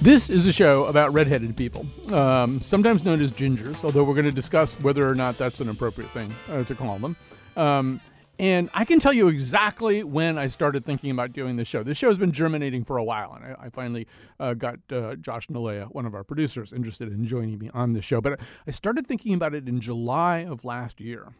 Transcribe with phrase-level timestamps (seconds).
[0.00, 4.26] This is a show about redheaded people, um, sometimes known as gingers, although we're going
[4.26, 7.16] to discuss whether or not that's an appropriate thing uh, to call them.
[7.56, 8.00] Um,
[8.38, 11.82] and I can tell you exactly when I started thinking about doing this show.
[11.82, 14.06] This show has been germinating for a while, and I, I finally
[14.38, 18.00] uh, got uh, Josh Nalea, one of our producers, interested in joining me on the
[18.00, 18.20] show.
[18.20, 21.32] But I started thinking about it in July of last year.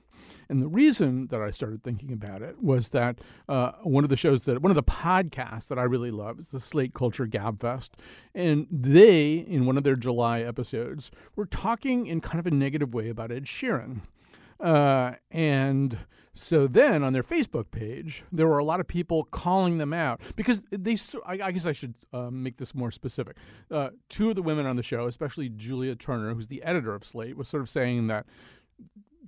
[0.48, 4.16] And the reason that I started thinking about it was that uh, one of the
[4.16, 7.90] shows that one of the podcasts that I really love is the Slate Culture Gabfest,
[8.34, 12.94] and they in one of their July episodes were talking in kind of a negative
[12.94, 14.02] way about Ed Sheeran,
[14.60, 15.98] uh, and.
[16.34, 20.20] So then on their Facebook page, there were a lot of people calling them out
[20.36, 23.36] because they, I, guess I should uh, make this more specific.
[23.72, 27.04] Uh, two of the women on the show, especially Julia Turner, who's the editor of
[27.04, 28.24] Slate, was sort of saying that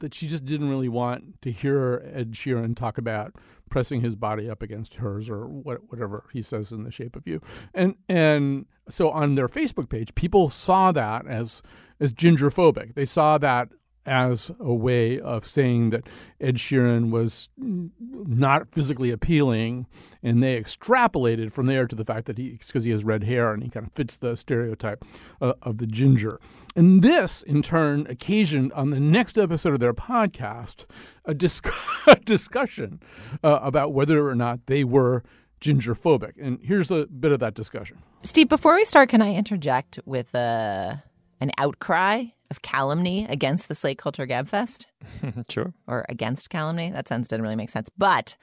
[0.01, 3.35] that she just didn't really want to hear Ed Sheeran talk about
[3.71, 7.27] pressing his body up against hers or what, whatever he says in the shape of
[7.27, 7.41] you.
[7.73, 11.63] And and so on their Facebook page, people saw that as
[12.01, 12.95] as gingerphobic.
[12.95, 13.69] They saw that
[14.11, 16.09] as a way of saying that
[16.41, 19.87] Ed Sheeran was not physically appealing,
[20.21, 23.53] and they extrapolated from there to the fact that he, because he has red hair
[23.53, 25.05] and he kind of fits the stereotype
[25.41, 26.41] uh, of the ginger.
[26.75, 30.87] And this, in turn, occasioned on the next episode of their podcast
[31.25, 31.63] a, dis-
[32.09, 33.01] a discussion
[33.45, 35.23] uh, about whether or not they were
[35.61, 36.33] gingerphobic.
[36.41, 37.99] And here's a bit of that discussion.
[38.25, 40.97] Steve, before we start, can I interject with uh,
[41.41, 44.87] an outcry of calumny against the Slate Culture Gabfest?
[45.49, 45.73] sure.
[45.87, 46.91] Or against calumny?
[46.91, 47.91] That sentence didn't really make sense.
[47.97, 48.37] But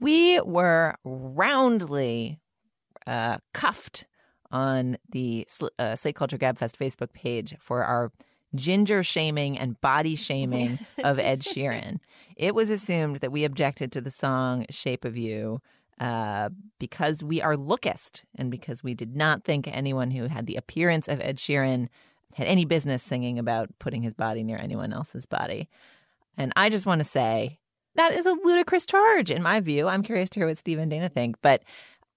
[0.00, 2.38] we were roundly
[3.06, 4.04] uh, cuffed
[4.50, 5.46] on the
[5.78, 8.12] uh, Slate Culture Gabfest Facebook page for our
[8.54, 11.98] ginger shaming and body shaming of Ed Sheeran.
[12.36, 15.60] It was assumed that we objected to the song Shape of You
[16.00, 20.56] uh, because we are lookist and because we did not think anyone who had the
[20.56, 21.88] appearance of Ed Sheeran
[22.36, 25.68] had any business singing about putting his body near anyone else's body.
[26.36, 27.58] And I just want to say
[27.96, 29.88] that is a ludicrous charge, in my view.
[29.88, 31.62] I'm curious to hear what Steve and Dana think, but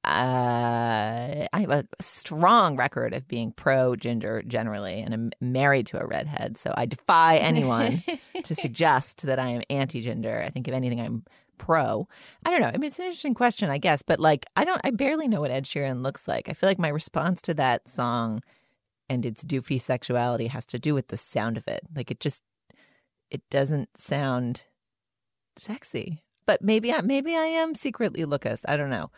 [0.04, 6.02] uh, I have a strong record of being pro ginger generally, and I'm married to
[6.02, 6.58] a redhead.
[6.58, 8.04] So I defy anyone
[8.44, 10.44] to suggest that I am anti ginger.
[10.46, 11.24] I think, if anything, I'm
[11.58, 12.08] pro.
[12.46, 12.68] I don't know.
[12.68, 15.42] I mean, it's an interesting question, I guess, but like, I don't, I barely know
[15.42, 16.50] what Ed Sheeran looks like.
[16.50, 18.42] I feel like my response to that song
[19.12, 21.82] and its doofy sexuality has to do with the sound of it.
[21.94, 22.44] Like, it just,
[23.30, 24.64] it doesn't sound
[25.58, 26.24] sexy.
[26.46, 28.64] But maybe I, maybe I am secretly lookist.
[28.68, 29.12] I don't know.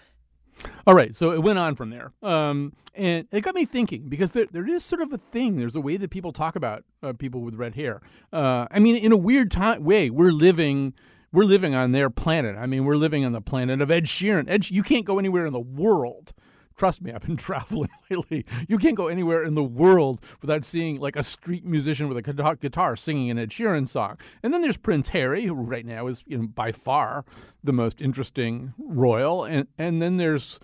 [0.87, 4.33] All right, so it went on from there, um, and it got me thinking because
[4.33, 5.55] there, there is sort of a thing.
[5.55, 8.01] There's a way that people talk about uh, people with red hair.
[8.31, 10.93] Uh, I mean, in a weird way, we're living
[11.31, 12.55] we're living on their planet.
[12.55, 14.45] I mean, we're living on the planet of Ed Sheeran.
[14.47, 16.33] Ed, you can't go anywhere in the world
[16.75, 18.45] trust me, I've been traveling lately.
[18.67, 22.57] You can't go anywhere in the world without seeing like a street musician with a
[22.59, 24.17] guitar singing an Ed Sheeran song.
[24.41, 27.25] And then there's Prince Harry, who right now is you know, by far
[27.63, 29.43] the most interesting royal.
[29.43, 30.59] And and then there's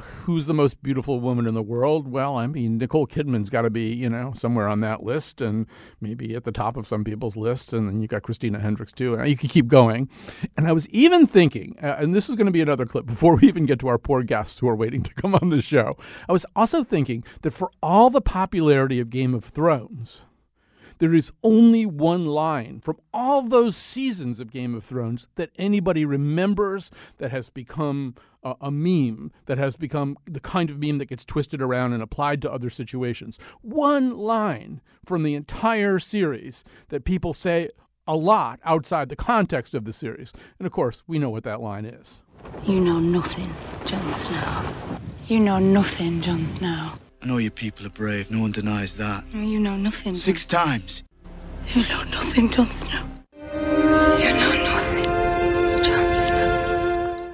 [0.00, 2.08] who's the most beautiful woman in the world?
[2.08, 5.66] Well, I mean, Nicole Kidman's got to be, you know, somewhere on that list and
[6.00, 7.72] maybe at the top of some people's list.
[7.72, 9.14] And then you got Christina Hendricks too.
[9.14, 10.08] And you could keep going.
[10.56, 13.36] And I was even thinking, uh, and this is going to be another clip before
[13.40, 15.96] we even get to our poor guests who are waiting to come on the show.
[16.28, 20.24] I was also thinking that for all the popularity of Game of Thrones,
[21.00, 26.04] there is only one line from all those seasons of Game of Thrones that anybody
[26.04, 31.08] remembers that has become a, a meme, that has become the kind of meme that
[31.08, 33.38] gets twisted around and applied to other situations.
[33.62, 37.70] One line from the entire series that people say
[38.06, 40.32] a lot outside the context of the series.
[40.58, 42.20] And of course, we know what that line is.
[42.64, 43.52] You know nothing,
[43.86, 44.74] Jon Snow.
[45.26, 46.92] You know nothing, Jon Snow.
[47.22, 48.30] I know your people are brave.
[48.30, 49.24] No one denies that.
[49.32, 50.14] You know nothing.
[50.14, 50.66] Six Jon.
[50.66, 51.04] times.
[51.74, 53.02] You know nothing, Jon Snow.
[53.34, 55.04] You know nothing,
[55.84, 57.30] Jon Snow.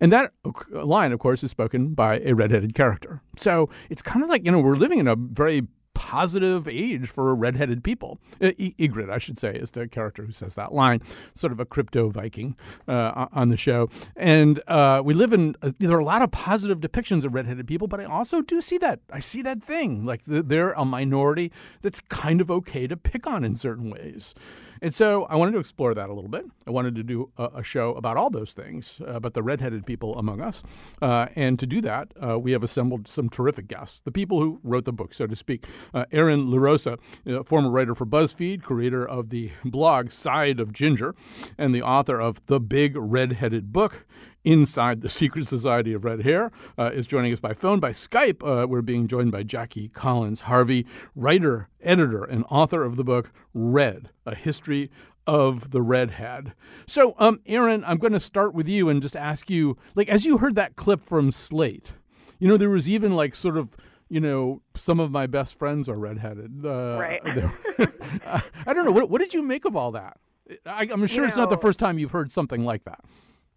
[0.00, 0.32] And that
[0.70, 3.22] line, of course, is spoken by a redheaded character.
[3.36, 7.34] So it's kind of like, you know, we're living in a very positive age for
[7.34, 8.18] redheaded people.
[8.40, 11.00] Uh, Ygritte, I should say, is the character who says that line,
[11.34, 12.56] sort of a crypto Viking
[12.88, 13.88] uh, on the show.
[14.16, 17.66] And uh, we live in, uh, there are a lot of positive depictions of redheaded
[17.66, 19.00] people, but I also do see that.
[19.12, 20.04] I see that thing.
[20.04, 24.34] Like they're a minority that's kind of okay to pick on in certain ways.
[24.82, 26.44] And so I wanted to explore that a little bit.
[26.66, 29.86] I wanted to do a, a show about all those things, uh, about the redheaded
[29.86, 30.64] people among us.
[31.00, 34.58] Uh, and to do that, uh, we have assembled some terrific guests, the people who
[34.64, 35.66] wrote the book, so to speak.
[35.94, 36.98] Uh, Erin LaRosa,
[37.28, 41.14] uh, former writer for BuzzFeed, creator of the blog Side of Ginger,
[41.56, 44.04] and the author of The Big Redheaded Book
[44.44, 48.42] inside the secret society of red hair, uh, is joining us by phone, by Skype.
[48.42, 53.30] Uh, we're being joined by Jackie Colliss Harvey, writer, editor, and author of the book
[53.54, 54.90] Red, A History
[55.26, 56.52] of the red Redhead.
[56.86, 60.24] So, um, Erin, I'm going to start with you and just ask you, like, as
[60.24, 61.92] you heard that clip from Slate,
[62.38, 63.76] you know, there was even like sort of
[64.08, 66.66] you know, some of my best friends are redheaded.
[66.66, 67.22] Uh, right.
[68.66, 68.92] I don't know.
[68.92, 70.18] What, what, did you make of all that?
[70.66, 73.00] I, am sure you it's know, not the first time you've heard something like that.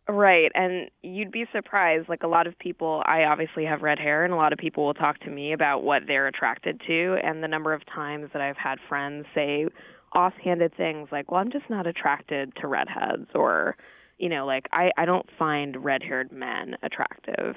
[0.07, 0.51] Right.
[0.53, 2.09] And you'd be surprised.
[2.09, 4.85] Like a lot of people, I obviously have red hair, and a lot of people
[4.85, 7.17] will talk to me about what they're attracted to.
[7.23, 9.65] And the number of times that I've had friends say
[10.13, 13.75] offhanded things like, well, I'm just not attracted to redheads, or,
[14.19, 17.55] you know, like, I, I don't find red haired men attractive.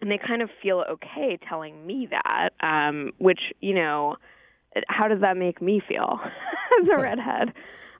[0.00, 4.16] And they kind of feel okay telling me that, um, which, you know,
[4.88, 6.20] how does that make me feel
[6.82, 7.52] as a redhead?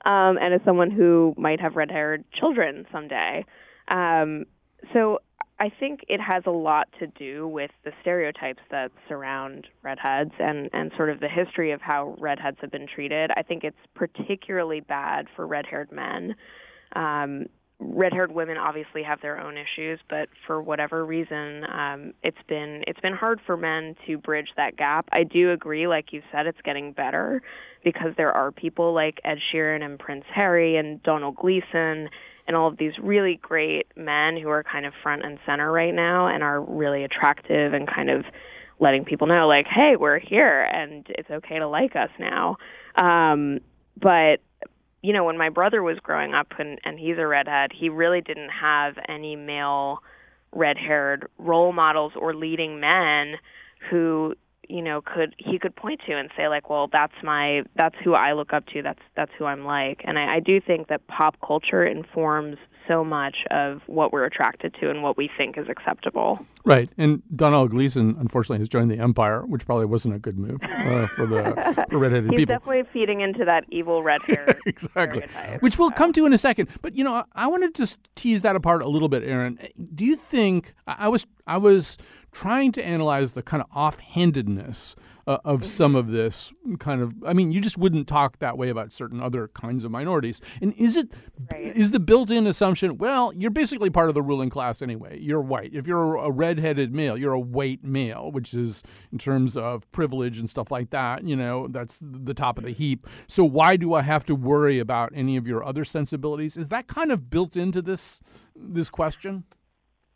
[0.05, 3.45] Um, and as someone who might have red haired children someday.
[3.89, 4.45] Um,
[4.93, 5.19] so
[5.61, 10.69] I think it has a lot to do with the stereotypes that surround redheads and,
[10.73, 13.31] and sort of the history of how redheads have been treated.
[13.37, 16.35] I think it's particularly bad for red haired men.
[16.97, 17.47] Um,
[17.83, 23.01] red-haired women obviously have their own issues, but for whatever reason, um, it's been it's
[23.01, 25.09] been hard for men to bridge that gap.
[25.13, 27.43] I do agree, like you said, it's getting better
[27.85, 32.09] because there are people like Ed Sheeran and Prince Harry and Domhnall Gleeson
[32.47, 35.95] and all of these really great men who are kind of front and center right
[35.95, 38.25] now and are really attractive and kind of
[38.81, 42.57] letting people know like, hey, we're here and it's okay to like us now.
[42.97, 43.61] Um,
[44.01, 44.39] but
[45.03, 48.21] you know, when my brother was growing up and, and he's a redhead, he really
[48.21, 49.99] didn't have any male
[50.53, 53.35] red haired role models or leading men
[53.91, 54.35] who
[54.73, 58.15] you know could he could point to and say like well that's my that's who
[58.15, 61.07] i look up to that's that's who i'm like and i, I do think that
[61.09, 62.57] pop culture informs
[62.89, 66.39] so much of what we're attracted to and what we think is acceptable.
[66.65, 66.91] Right.
[66.99, 71.07] And Domhnall Gleeson, unfortunately, has joined the Empire, which probably wasn't a good move uh,
[71.09, 72.55] for the for redheaded He's people.
[72.55, 74.59] He's definitely feeding into that evil red hair.
[74.67, 75.23] exactly.
[75.61, 76.69] Which we'll come to in a second.
[76.83, 79.59] But you know, I want to just tease that apart a little bit, Erin.
[79.95, 81.99] Do you think I was I was
[82.33, 84.97] trying to analyze the kind of offhandedness
[85.27, 88.71] uh, of some of this kind of i mean you just wouldn't talk that way
[88.71, 90.41] about certain other kinds of minorities.
[90.61, 91.13] And is it
[91.53, 91.65] right.
[91.77, 95.19] is the built-in assumption well you're basically part of the ruling class anyway.
[95.21, 95.75] You're white.
[95.75, 98.83] If you're a redheaded male you're a white male which is
[99.13, 102.73] in terms of privilege and stuff like that you know that's the top of the
[102.73, 103.07] heap.
[103.29, 106.57] So why do i have to worry about any of your other sensibilities?
[106.57, 108.21] Is that kind of built into this
[108.57, 109.45] this question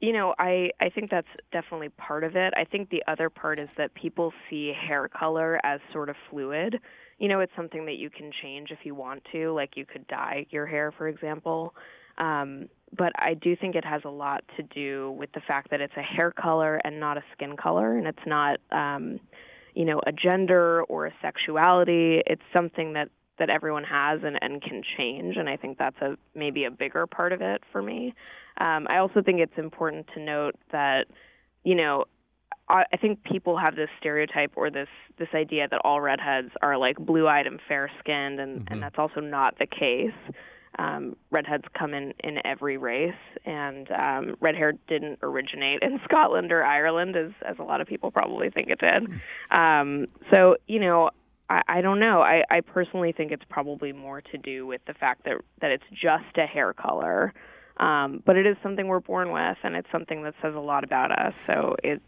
[0.01, 2.53] you know, I I think that's definitely part of it.
[2.57, 6.79] I think the other part is that people see hair color as sort of fluid.
[7.19, 10.07] You know, it's something that you can change if you want to, like you could
[10.07, 11.75] dye your hair, for example.
[12.19, 15.81] Um, but I do think it has a lot to do with the fact that
[15.81, 19.19] it's a hair color and not a skin color, and it's not, um,
[19.75, 22.23] you know, a gender or a sexuality.
[22.27, 26.17] It's something that that everyone has and, and can change, and I think that's a
[26.35, 28.15] maybe a bigger part of it for me.
[28.59, 31.07] Um, I also think it's important to note that,
[31.65, 32.05] you know,
[32.69, 34.89] I, I think people have this stereotype or this
[35.19, 38.73] this idea that all redheads are like blue-eyed and fair-skinned, and, mm-hmm.
[38.73, 40.35] and that's also not the case.
[40.79, 43.15] Um, redheads come in in every race,
[43.47, 47.87] and um, red hair didn't originate in Scotland or Ireland, as as a lot of
[47.87, 49.09] people probably think it did.
[49.51, 49.57] Hmm.
[49.57, 51.11] Um, so you know,
[51.49, 52.23] I, I don't know.
[52.23, 55.85] I, I personally think it's probably more to do with the fact that that it's
[55.93, 57.33] just a hair color
[57.79, 60.85] um, but it is something we're born with, and it's something that says a lot
[60.85, 61.35] about us.
[61.47, 62.01] So it,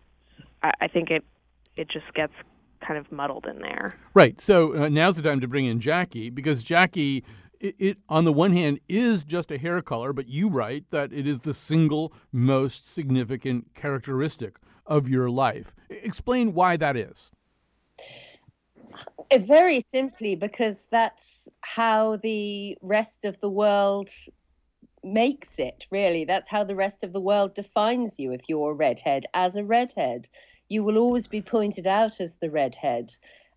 [0.62, 1.24] I, I think it,
[1.76, 2.32] it just gets
[2.86, 3.94] kind of muddled in there.
[4.14, 4.40] Right.
[4.40, 7.24] So uh, now's the time to bring in Jackie because Jackie.
[7.60, 11.12] It, it, on the one hand is just a hair color, but you write that
[11.12, 15.74] it is the single most significant characteristic of your life.
[15.90, 17.32] Explain why that is.
[19.36, 24.10] Very simply, because that's how the rest of the world
[25.04, 28.74] makes it really that's how the rest of the world defines you if you're a
[28.74, 30.28] redhead as a redhead
[30.68, 33.12] you will always be pointed out as the redhead.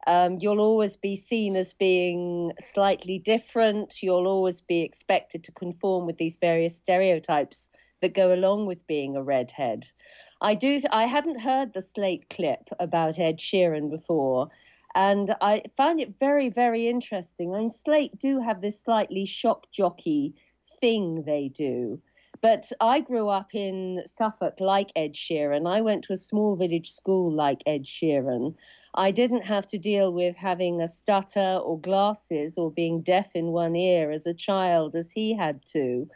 [0.07, 4.01] Um, you'll always be seen as being slightly different.
[4.01, 7.69] You'll always be expected to conform with these various stereotypes
[8.01, 9.86] that go along with being a redhead.
[10.41, 10.79] I do.
[10.79, 14.50] Th- I hadn't heard the Slate clip about Ed Sheeran before,
[14.95, 17.53] and I found it very, very interesting.
[17.53, 20.36] I mean, Slate do have this slightly shock jockey
[20.79, 22.01] thing they do.
[22.41, 25.67] But I grew up in Suffolk like Ed Sheeran.
[25.67, 28.55] I went to a small village school like Ed Sheeran.
[28.95, 33.51] I didn't have to deal with having a stutter or glasses or being deaf in
[33.51, 36.10] one ear as a child as he had to.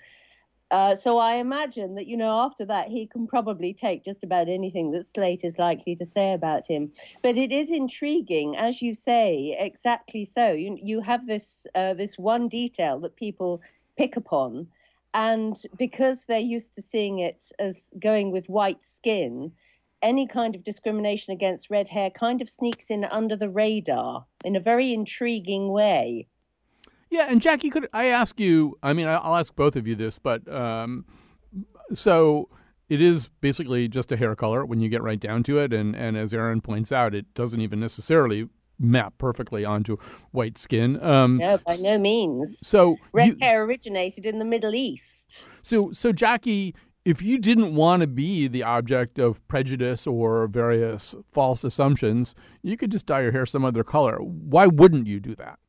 [0.76, 4.50] Uh, so I imagine that, you know, after that, he can probably take just about
[4.50, 6.92] anything that Slate is likely to say about him.
[7.22, 10.52] But it is intriguing, as you say, exactly so.
[10.52, 13.62] You, you have this, uh, this one detail that people
[13.98, 14.68] pick upon.
[15.14, 19.54] And because they're used to seeing it as going with white skin,
[20.02, 24.58] any kind of discrimination against red hair kind of sneaks in under the radar in
[24.58, 26.28] a very intriguing way.
[27.16, 28.78] Yeah, and Jackie, could I ask you?
[28.84, 31.06] I mean, I'll ask both of you this, but um,
[31.94, 32.50] so
[32.90, 35.96] it is basically just a hair color when you get right down to it, and
[35.96, 39.96] and as Erin points out, it doesn't even necessarily map perfectly onto
[40.32, 41.02] white skin.
[41.02, 42.60] Um, no, by no means.
[42.68, 45.46] So red you, hair originated in the Middle East.
[45.62, 51.16] So, so Jackie, if you didn't want to be the object of prejudice or various
[51.32, 54.18] false assumptions, you could just dye your hair some other color.
[54.18, 55.60] Why wouldn't you do that?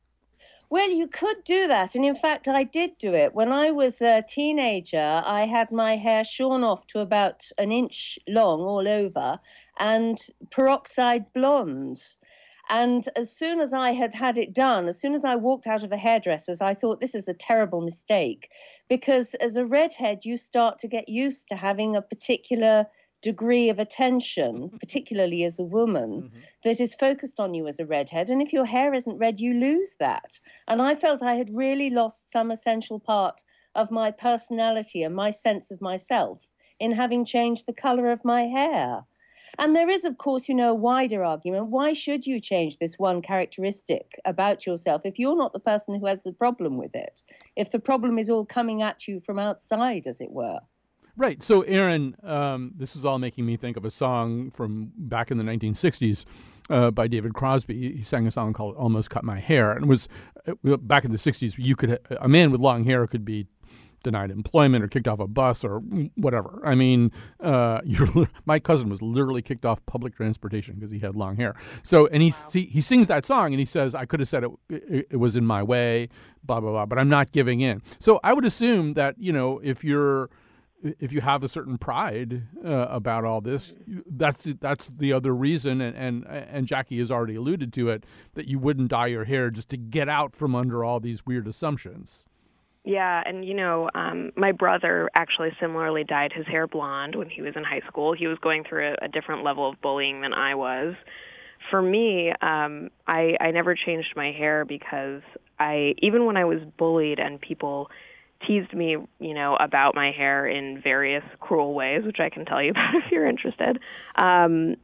[0.69, 1.95] Well, you could do that.
[1.95, 3.33] And in fact, I did do it.
[3.33, 8.19] When I was a teenager, I had my hair shorn off to about an inch
[8.27, 9.39] long all over
[9.79, 10.17] and
[10.51, 12.03] peroxide blonde.
[12.69, 15.85] And as soon as I had had it done, as soon as I walked out
[15.85, 18.51] of the hairdresser's, I thought this is a terrible mistake.
[18.89, 22.87] Because as a redhead, you start to get used to having a particular
[23.21, 26.39] degree of attention, particularly as a woman, mm-hmm.
[26.63, 28.29] that is focused on you as a redhead.
[28.29, 30.39] And if your hair isn't red, you lose that.
[30.67, 33.43] And I felt I had really lost some essential part
[33.75, 36.45] of my personality and my sense of myself
[36.79, 39.03] in having changed the color of my hair.
[39.59, 41.67] And there is, of course, you know, a wider argument.
[41.67, 46.05] Why should you change this one characteristic about yourself if you're not the person who
[46.05, 47.23] has the problem with it?
[47.55, 50.59] If the problem is all coming at you from outside, as it were.
[51.17, 51.41] Right.
[51.41, 55.39] So, Erin, um, this is all making me think of a song from back in
[55.39, 56.25] the 1960s
[56.69, 57.97] uh, by David Crosby.
[57.97, 60.07] He sang a song called "Almost Cut My Hair," and it was
[60.47, 61.55] uh, back in the 60s.
[61.57, 63.47] You could a man with long hair could be
[64.03, 65.79] denied employment or kicked off a bus or
[66.15, 66.61] whatever.
[66.63, 67.81] I mean, uh,
[68.45, 71.55] my cousin was literally kicked off public transportation because he had long hair.
[71.81, 72.49] So, and he, wow.
[72.53, 75.17] he, he sings that song and he says, "I could have said it, it, it
[75.17, 76.09] was in my way,
[76.43, 77.81] blah blah blah," but I'm not giving in.
[77.97, 80.29] So, I would assume that you know if you're
[80.83, 83.73] if you have a certain pride uh, about all this,
[84.05, 88.05] that's that's the other reason, and, and and Jackie has already alluded to it
[88.35, 91.47] that you wouldn't dye your hair just to get out from under all these weird
[91.47, 92.25] assumptions.
[92.83, 97.41] Yeah, and you know, um, my brother actually similarly dyed his hair blonde when he
[97.41, 98.13] was in high school.
[98.13, 100.95] He was going through a, a different level of bullying than I was.
[101.71, 105.21] For me, um, I I never changed my hair because
[105.59, 107.89] I even when I was bullied and people
[108.45, 112.61] teased me, you know, about my hair in various cruel ways, which I can tell
[112.61, 113.79] you about if you're interested.
[114.15, 114.75] Um,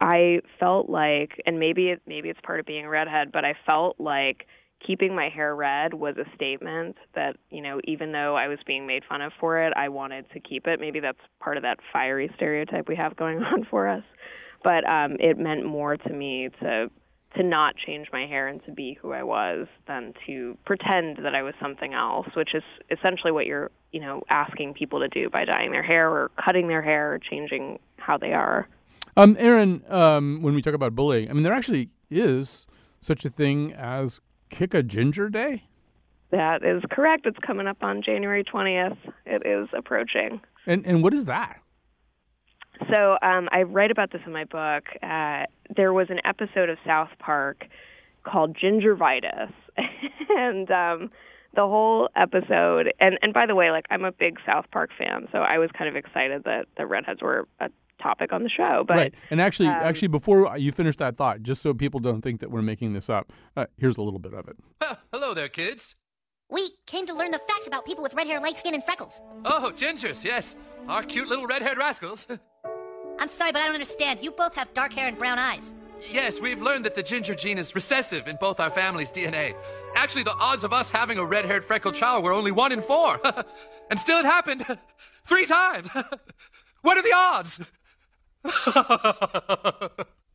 [0.00, 3.54] I felt like, and maybe it, maybe it's part of being a redhead, but I
[3.66, 4.46] felt like
[4.86, 8.86] keeping my hair red was a statement that, you know, even though I was being
[8.86, 10.78] made fun of for it, I wanted to keep it.
[10.80, 14.04] Maybe that's part of that fiery stereotype we have going on for us.
[14.62, 16.90] But um, it meant more to me to
[17.36, 21.34] to not change my hair and to be who I was than to pretend that
[21.34, 25.28] I was something else, which is essentially what you're, you know, asking people to do
[25.28, 28.66] by dyeing their hair or cutting their hair or changing how they are.
[29.16, 32.66] Um, Erin, um, when we talk about bullying, I mean, there actually is
[33.00, 35.64] such a thing as Kick a Ginger Day.
[36.30, 37.26] That is correct.
[37.26, 38.96] It's coming up on January 20th.
[39.26, 40.40] It is approaching.
[40.66, 41.60] And and what is that?
[42.90, 44.84] So um, I write about this in my book.
[45.02, 45.44] Uh,
[45.74, 47.64] there was an episode of South Park
[48.24, 49.52] called Gingivitis,
[50.30, 51.10] and um,
[51.54, 52.92] the whole episode.
[53.00, 55.70] And and by the way, like I'm a big South Park fan, so I was
[55.76, 57.70] kind of excited that the redheads were a
[58.02, 58.84] topic on the show.
[58.86, 62.22] But right, and actually, um, actually, before you finish that thought, just so people don't
[62.22, 64.56] think that we're making this up, uh, here's a little bit of it.
[65.12, 65.96] hello there, kids.
[66.50, 69.20] We came to learn the facts about people with red hair, light skin, and freckles.
[69.44, 70.56] Oh, gingers, yes.
[70.86, 72.26] Our cute little red-haired rascals.
[73.18, 74.22] I'm sorry, but I don't understand.
[74.22, 75.74] You both have dark hair and brown eyes.
[76.10, 79.54] Yes, we've learned that the ginger gene is recessive in both our family's DNA.
[79.96, 82.82] Actually, the odds of us having a red haired freckled child were only one in
[82.82, 83.20] four.
[83.90, 84.64] and still it happened
[85.26, 85.88] three times.
[86.82, 87.60] what are the odds?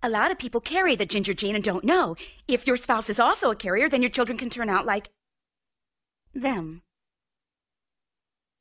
[0.04, 2.18] A lot of people carry the ginger gene and don't know.
[2.48, 5.10] If your spouse is also a carrier, then your children can turn out like
[6.34, 6.82] them.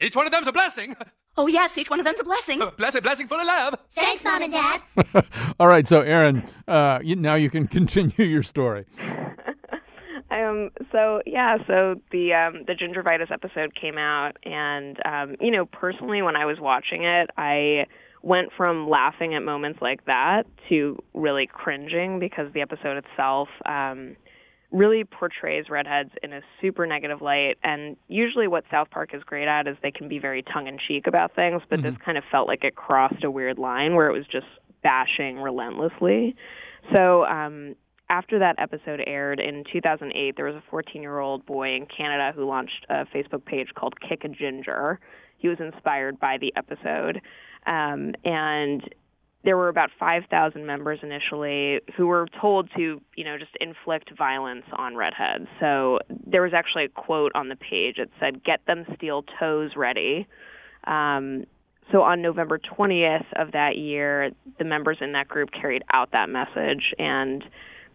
[0.00, 0.94] Each one of them's a blessing.
[1.36, 2.62] Oh, yes, each one of them's a blessing.
[2.76, 3.76] Blessed blessing full of love.
[3.94, 4.82] Thanks, Mom and Dad.
[5.60, 8.84] All right, so Erin, uh, you, now you can continue your story.
[10.30, 15.66] Um, so yeah, so the um, the gingivitis episode came out, and um, you know,
[15.66, 17.86] personally, when I was watching it, I
[18.22, 24.16] went from laughing at moments like that to really cringing because the episode itself um,
[24.72, 27.58] really portrays redheads in a super negative light.
[27.62, 30.78] And usually, what South Park is great at is they can be very tongue in
[30.88, 31.90] cheek about things, but mm-hmm.
[31.90, 34.46] this kind of felt like it crossed a weird line where it was just
[34.82, 36.34] bashing relentlessly.
[36.92, 37.76] So, um,
[38.08, 42.32] after that episode aired in 2008, there was a 14 year old boy in Canada
[42.34, 45.00] who launched a Facebook page called Kick a Ginger.
[45.38, 47.20] He was inspired by the episode.
[47.66, 48.82] Um, and
[49.44, 54.64] there were about 5,000 members initially who were told to, you know, just inflict violence
[54.72, 55.46] on redheads.
[55.58, 57.99] So there was actually a quote on the page.
[57.99, 60.26] It said, "Get them steel toes ready."
[60.84, 61.46] Um,
[61.90, 66.28] so on November 20th of that year, the members in that group carried out that
[66.28, 67.44] message, and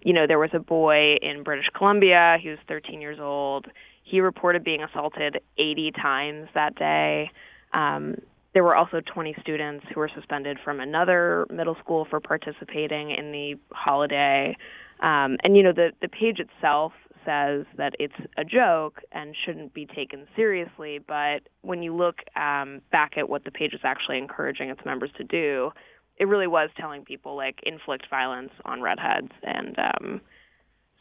[0.02, 2.38] you know, there was a boy in British Columbia.
[2.42, 3.68] He was 13 years old.
[4.04, 7.32] He reported being assaulted 80 times that day.
[7.74, 8.16] Um,
[8.54, 13.32] there were also 20 students who were suspended from another middle school for participating in
[13.32, 14.56] the holiday.
[15.00, 16.94] Um, and you know, the the page itself
[17.28, 20.98] says that it's a joke and shouldn't be taken seriously.
[20.98, 25.12] But when you look um, back at what the page is actually encouraging its members
[25.18, 25.72] to do,
[26.18, 29.32] it really was telling people like inflict violence on redheads.
[29.44, 30.22] And um,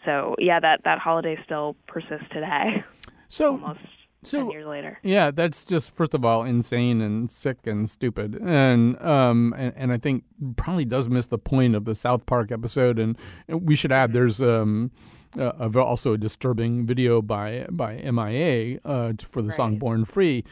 [0.04, 2.84] so, yeah, that that holiday still persists today.
[3.28, 3.80] So almost
[4.24, 4.98] so, 10 years later.
[5.02, 9.92] Yeah, that's just first of all insane and sick and stupid, and um and, and
[9.92, 10.24] I think
[10.56, 12.98] probably does miss the point of the South Park episode.
[12.98, 13.16] And
[13.48, 14.90] we should add there's um
[15.38, 19.56] uh, also a disturbing video by by MIA uh, for the right.
[19.56, 20.44] song "Born Free."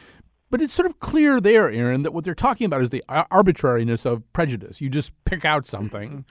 [0.51, 4.05] But it's sort of clear there, Erin, that what they're talking about is the arbitrariness
[4.05, 4.79] of prejudice.
[4.79, 6.23] You just pick out something,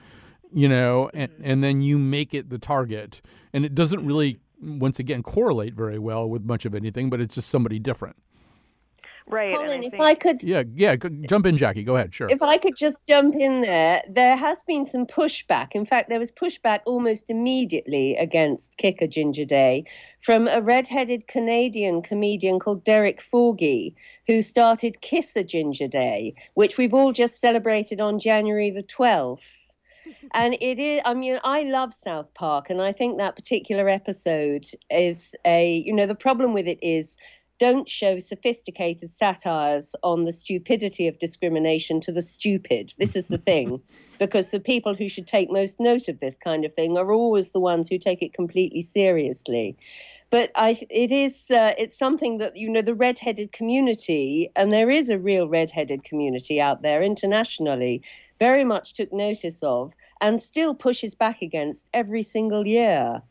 [0.53, 3.21] you know, and, and then you make it the target,
[3.53, 7.35] and it doesn't really once again correlate very well with much of anything, but it's
[7.35, 8.15] just somebody different.
[9.27, 9.55] Right.
[9.55, 10.03] Colin, I if think...
[10.03, 10.43] I could.
[10.43, 10.95] Yeah, yeah.
[10.95, 11.83] Jump in, Jackie.
[11.83, 12.13] Go ahead.
[12.13, 12.27] Sure.
[12.29, 15.69] If I could just jump in there, there has been some pushback.
[15.71, 19.83] In fact, there was pushback almost immediately against Kick a Ginger Day
[20.19, 23.95] from a red-headed Canadian comedian called Derek Forgie,
[24.27, 29.64] who started Kiss a Ginger Day, which we've all just celebrated on January the 12th
[30.33, 34.65] and it is i mean i love south park and i think that particular episode
[34.89, 37.17] is a you know the problem with it is
[37.57, 42.93] don't show sophisticated satires on the stupidity of discrimination to the stupid.
[42.97, 43.81] This is the thing,
[44.19, 47.51] because the people who should take most note of this kind of thing are always
[47.51, 49.77] the ones who take it completely seriously.
[50.31, 54.89] But I, it is, uh, it's something that you know the redheaded community, and there
[54.89, 58.01] is a real redheaded community out there internationally
[58.39, 63.21] very much took notice of and still pushes back against every single year.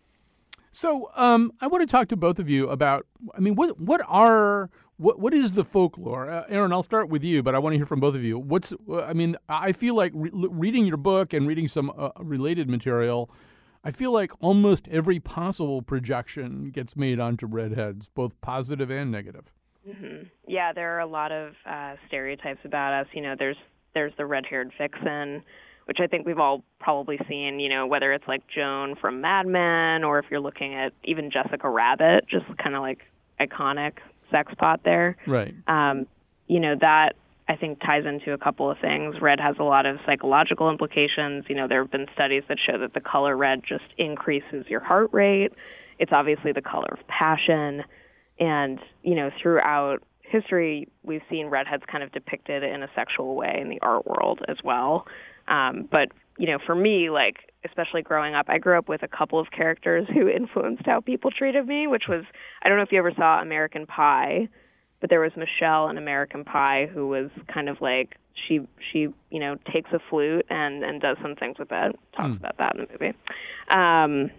[0.70, 3.06] So um, I want to talk to both of you about.
[3.36, 6.28] I mean, what what are what what is the folklore?
[6.28, 8.38] Uh, Erin, I'll start with you, but I want to hear from both of you.
[8.38, 12.68] What's I mean, I feel like re- reading your book and reading some uh, related
[12.68, 13.30] material.
[13.84, 19.52] I feel like almost every possible projection gets made onto redheads, both positive and negative.
[19.86, 20.28] Mm-hmm.
[20.48, 23.06] Yeah, there are a lot of uh, stereotypes about us.
[23.12, 23.58] You know, there's
[23.94, 25.42] there's the red-haired vixen,
[25.86, 27.60] which I think we've all probably seen.
[27.60, 31.30] You know, whether it's like Joan from Mad Men, or if you're looking at even
[31.30, 33.00] Jessica Rabbit, just kind of like
[33.40, 33.94] iconic
[34.30, 35.16] sex pot there.
[35.26, 35.54] Right.
[35.66, 36.06] Um,
[36.46, 37.14] you know that
[37.48, 39.16] I think ties into a couple of things.
[39.20, 41.44] Red has a lot of psychological implications.
[41.48, 44.80] You know, there have been studies that show that the color red just increases your
[44.80, 45.52] heart rate.
[45.98, 47.84] It's obviously the color of passion.
[48.40, 50.02] And, you know, throughout
[50.34, 54.40] history, we've seen redheads kind of depicted in a sexual way in the art world
[54.48, 55.06] as well.
[55.48, 59.08] Um, but you know, for me, like especially growing up, I grew up with a
[59.08, 62.24] couple of characters who influenced how people treated me, which was
[62.62, 64.48] I don't know if you ever saw American Pie,
[65.00, 68.16] but there was Michelle in American Pie who was kind of like
[68.48, 68.60] she
[68.92, 71.96] she you know takes a flute and and does some things with it.
[72.16, 72.38] Talks mm.
[72.38, 73.16] about that in the movie.
[73.70, 74.30] Um,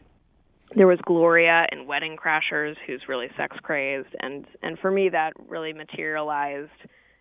[0.75, 5.33] there was Gloria in Wedding Crashers, who's really sex crazed, and and for me that
[5.47, 6.71] really materialized,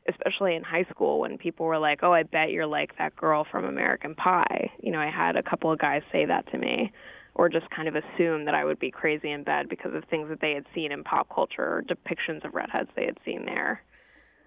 [0.09, 3.45] especially in high school when people were like, "Oh, I bet you're like that girl
[3.51, 6.91] from American Pie." You know, I had a couple of guys say that to me,
[7.35, 10.29] or just kind of assume that I would be crazy in bed because of things
[10.31, 13.83] that they had seen in pop culture or depictions of redheads they had seen there.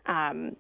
[0.07, 0.55] Um,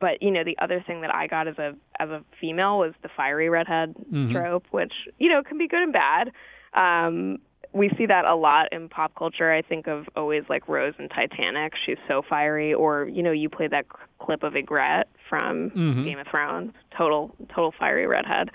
[0.00, 2.92] but you know, the other thing that I got as a as a female was
[3.02, 4.32] the fiery redhead Mhm.
[4.32, 6.32] trope, which you know can be good and bad.
[6.74, 7.38] Um,
[7.72, 9.50] we see that a lot in pop culture.
[9.52, 11.72] I think of always like Rose in Titanic.
[11.86, 12.74] She's so fiery.
[12.74, 13.86] Or you know, you play that
[14.18, 16.04] clip of Ygritte from Mhm.
[16.04, 16.72] Game of Thrones.
[16.96, 18.50] Total, total fiery redhead.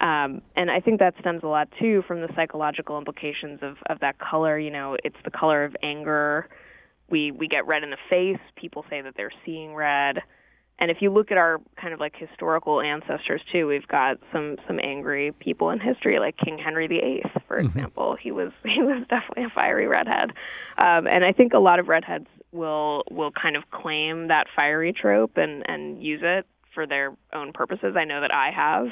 [0.00, 4.00] Um, and I think that stems a lot too from the psychological implications of of
[4.00, 4.58] that color.
[4.58, 6.48] You know, it's the color of anger.
[7.08, 8.40] We we get red in the face.
[8.56, 10.22] People say that they're seeing red.
[10.78, 14.56] And if you look at our kind of like historical ancestors too, we've got some
[14.66, 18.16] some angry people in history, like King Henry VIII, for example.
[18.20, 20.32] He was he was definitely a fiery redhead,
[20.78, 24.92] um, and I think a lot of redheads will will kind of claim that fiery
[24.92, 27.96] trope and and use it for their own purposes.
[27.96, 28.88] I know that I have.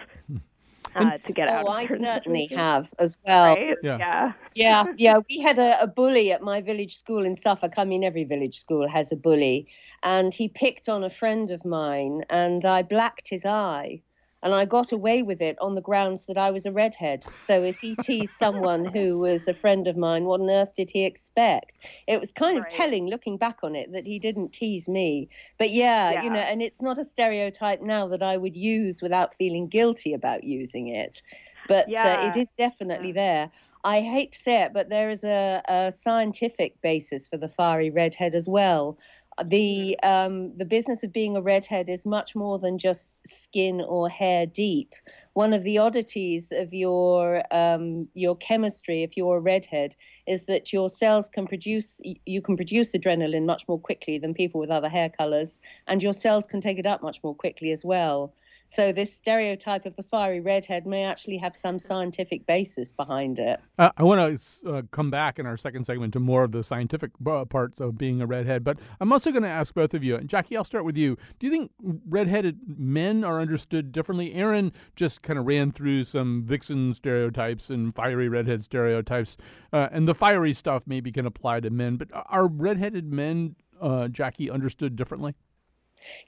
[0.95, 2.61] Uh, to get out Oh, of I certainly situations.
[2.61, 3.55] have as well.
[3.55, 3.77] Right?
[3.83, 3.99] Yeah.
[3.99, 4.33] yeah.
[4.55, 5.19] yeah, yeah.
[5.29, 7.75] We had a, a bully at my village school in Suffolk.
[7.77, 9.67] I mean, every village school has a bully.
[10.03, 14.03] And he picked on a friend of mine, and I blacked his eye.
[14.45, 17.25] And I got away with it on the grounds that I was a redhead.
[17.39, 20.91] So if he teased someone who was a friend of mine, what on earth did
[20.91, 21.81] he expect?
[22.07, 25.31] It was kind of telling, looking back on it, that he didn't tease me.
[25.59, 29.35] But yeah, you know, and it's not a stereotype now that I would use without
[29.35, 31.23] feeling guilty about using it.
[31.67, 33.51] But uh, it is definitely there.
[33.85, 37.91] I hate to say it, but there is a, a scientific basis for the fiery
[37.91, 38.99] redhead as well.
[39.43, 44.09] The um, the business of being a redhead is much more than just skin or
[44.09, 44.95] hair deep.
[45.33, 49.97] One of the oddities of your um, your chemistry, if you're a redhead,
[50.29, 54.61] is that your cells can produce you can produce adrenaline much more quickly than people
[54.61, 57.85] with other hair colors, and your cells can take it up much more quickly as
[57.85, 58.33] well.
[58.67, 63.61] So this stereotype of the fiery redhead may actually have some scientific basis behind it.
[63.79, 66.63] Uh, I want to uh, come back in our second segment to more of the
[66.63, 70.03] scientific uh, parts of being a redhead, but I'm also going to ask both of
[70.03, 70.17] you.
[70.17, 71.17] And Jackie, I'll start with you.
[71.39, 71.71] Do you think
[72.09, 74.35] redheaded men are understood differently?
[74.35, 79.37] Erin just kind of ran through some vixen stereotypes and fiery redhead stereotypes,
[79.73, 84.09] uh, and the fiery stuff maybe can apply to men, but are redheaded men, uh,
[84.09, 85.35] Jackie, understood differently?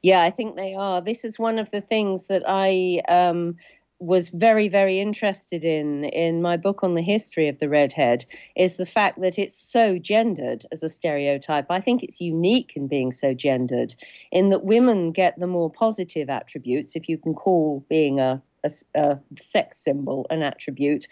[0.03, 1.01] Yeah, I think they are.
[1.01, 3.57] This is one of the things that I um,
[3.99, 8.77] was very, very interested in in my book on the history of the redhead is
[8.77, 11.67] the fact that it's so gendered as a stereotype.
[11.71, 13.95] I think it's unique in being so gendered,
[14.31, 18.71] in that women get the more positive attributes, if you can call being a, a,
[18.95, 21.07] a sex symbol an attribute.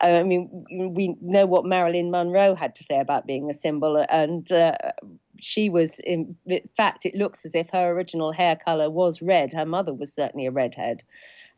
[0.00, 4.50] I mean, we know what Marilyn Monroe had to say about being a symbol, and
[4.52, 4.76] uh,
[5.40, 6.36] she was, in
[6.76, 9.52] fact, it looks as if her original hair color was red.
[9.52, 11.02] Her mother was certainly a redhead.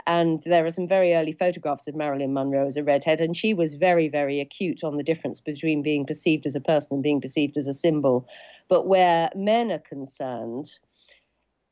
[0.07, 3.53] And there are some very early photographs of Marilyn Monroe as a redhead, and she
[3.53, 7.21] was very, very acute on the difference between being perceived as a person and being
[7.21, 8.27] perceived as a symbol.
[8.69, 10.79] But where men are concerned,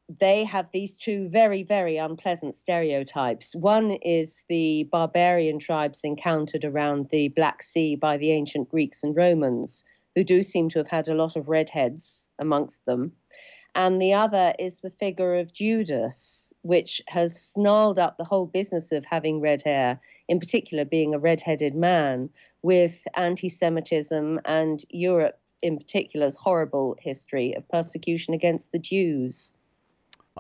[0.08, 3.54] they have these two very, very unpleasant stereotypes.
[3.54, 9.14] One is the barbarian tribes encountered around the Black Sea by the ancient Greeks and
[9.14, 13.12] Romans, who do seem to have had a lot of redheads amongst them.
[13.74, 18.92] And the other is the figure of Judas, which has snarled up the whole business
[18.92, 22.30] of having red hair, in particular being a red-headed man,
[22.62, 29.52] with anti Semitism and Europe in particular's horrible history of persecution against the Jews.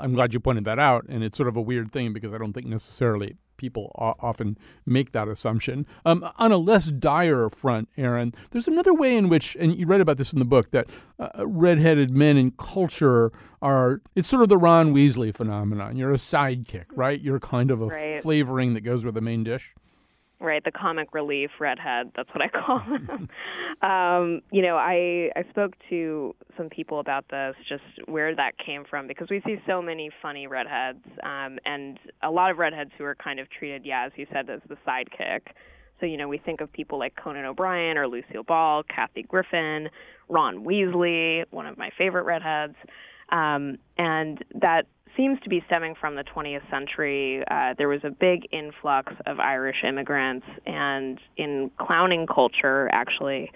[0.00, 2.38] I'm glad you pointed that out, and it's sort of a weird thing because I
[2.38, 4.56] don't think necessarily people often
[4.86, 5.84] make that assumption.
[6.06, 10.00] Um, on a less dire front, Erin, there's another way in which, and you read
[10.00, 14.48] about this in the book, that uh, redheaded men in culture are, it's sort of
[14.48, 15.96] the Ron Weasley phenomenon.
[15.96, 17.20] You're a sidekick, right?
[17.20, 18.22] You're kind of a Right.
[18.22, 19.74] flavoring that goes with the main dish.
[20.40, 20.62] Right?
[20.64, 23.28] The comic relief redhead that's what i call him.
[23.82, 28.84] Um you know i i spoke to some people about this just where that came
[28.88, 33.04] from because we see so many funny redheads um and a lot of redheads who
[33.04, 35.40] are kind of treated yeah as you said as the sidekick.
[36.00, 39.88] So you know we think of people like conan o'brien or lucille ball kathy griffin
[40.28, 42.76] ron weasley one of my favorite redheads.
[43.30, 44.86] Um and that
[45.18, 47.42] seems to be stemming from the 20th century.
[47.50, 53.50] Uh, there was a big influx of Irish immigrants, and in clowning culture, actually,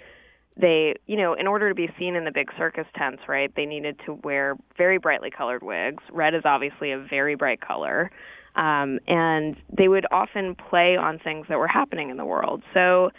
[0.60, 3.64] they, you know, in order to be seen in the big circus tents, right, they
[3.64, 6.02] needed to wear very brightly colored wigs.
[6.12, 8.10] Red is obviously a very bright color.
[8.54, 12.62] Um, and they would often play on things that were happening in the world.
[12.74, 13.10] So,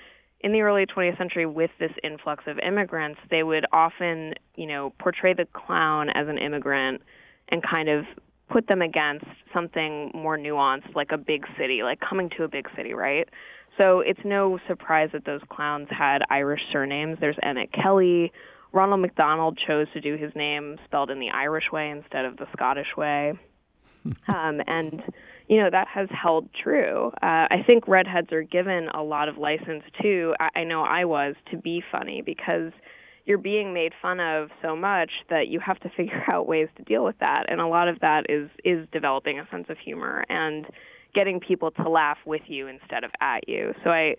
[0.41, 4.93] in the early 20th century, with this influx of immigrants, they would often, you know,
[4.99, 7.01] portray the clown as an immigrant
[7.47, 8.05] and kind of
[8.49, 12.67] put them against something more nuanced, like a big city, like coming to a big
[12.75, 13.27] city, right?
[13.77, 17.17] So it's no surprise that those clowns had Irish surnames.
[17.19, 18.31] There's Emmett Kelly.
[18.71, 22.47] Ronald McDonald chose to do his name spelled in the Irish way instead of the
[22.53, 23.33] Scottish way.
[24.27, 25.01] um, and
[25.47, 27.11] you know that has held true.
[27.21, 30.35] Uh, I think redheads are given a lot of license too.
[30.39, 32.71] I, I know I was to be funny because
[33.25, 36.83] you're being made fun of so much that you have to figure out ways to
[36.83, 40.25] deal with that, and a lot of that is is developing a sense of humor
[40.29, 40.65] and
[41.13, 43.73] getting people to laugh with you instead of at you.
[43.83, 44.15] So I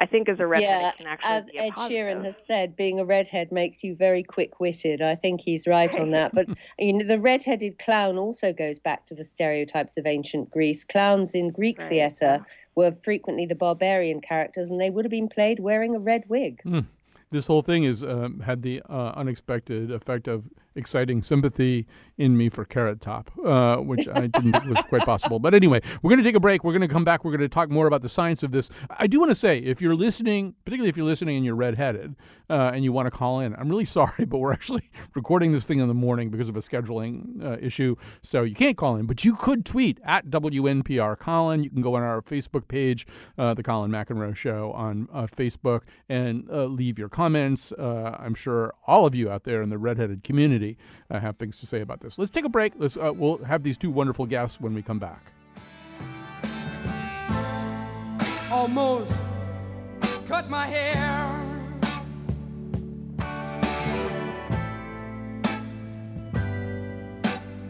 [0.00, 2.06] I think as a redhead, yeah, it can actually as be a Ed positive.
[2.06, 5.02] Sheeran has said, being a redhead makes you very quick-witted.
[5.02, 6.32] I think he's right on that.
[6.34, 6.46] But
[6.78, 10.84] you know, the red-headed clown also goes back to the stereotypes of ancient Greece.
[10.84, 15.28] Clowns in Greek Right, theatre were frequently the barbarian characters, and they would have been
[15.28, 16.60] played wearing a red wig.
[16.62, 16.80] Hmm.
[17.30, 21.86] This whole thing has um, had the uh, unexpected effect of exciting sympathy
[22.16, 25.38] in me for Carrot Top, uh, which I didn't think was quite possible.
[25.38, 26.64] But anyway, we're going to take a break.
[26.64, 27.24] We're going to come back.
[27.24, 28.70] We're going to talk more about the science of this.
[28.90, 32.16] I do want to say, if you're listening, particularly if you're listening and you're redheaded
[32.50, 35.66] uh, and you want to call in, I'm really sorry, but we're actually recording this
[35.66, 37.96] thing in the morning because of a scheduling uh, issue.
[38.22, 41.64] So you can't call in, but you could tweet at WNPR Colin.
[41.64, 45.82] You can go on our Facebook page, uh, The Colin McEnroe Show on uh, Facebook,
[46.08, 47.72] and uh, leave your comments.
[47.72, 50.67] Uh, I'm sure all of you out there in the redheaded community
[51.10, 52.18] uh, have things to say about this.
[52.18, 52.74] Let's take a break.
[52.76, 55.32] Let's uh, we'll have these two wonderful guests when we come back.
[58.58, 59.12] almost
[60.26, 61.44] cut my hair.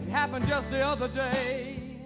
[0.01, 1.99] It happened just the other day.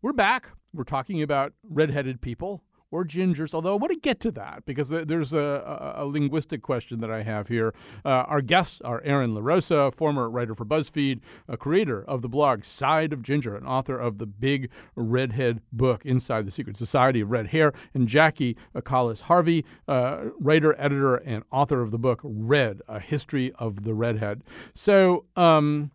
[0.00, 0.50] We're back.
[0.74, 4.90] We're talking about redheaded people or gingers, although I want to get to that because
[4.90, 7.74] there's a, a, linguistic question that I have here.
[8.04, 12.64] Uh, our guests are Erin LaRosa, former writer for BuzzFeed, a creator of the blog
[12.64, 17.30] Side of Ginger, and author of the big redhead book, Inside the Secret Society of
[17.30, 22.82] Red Hair, and Jackie Colliss Harvey, uh, writer, editor, and author of the book Red,
[22.88, 24.44] A History of the Redhead.
[24.74, 25.90] So, um,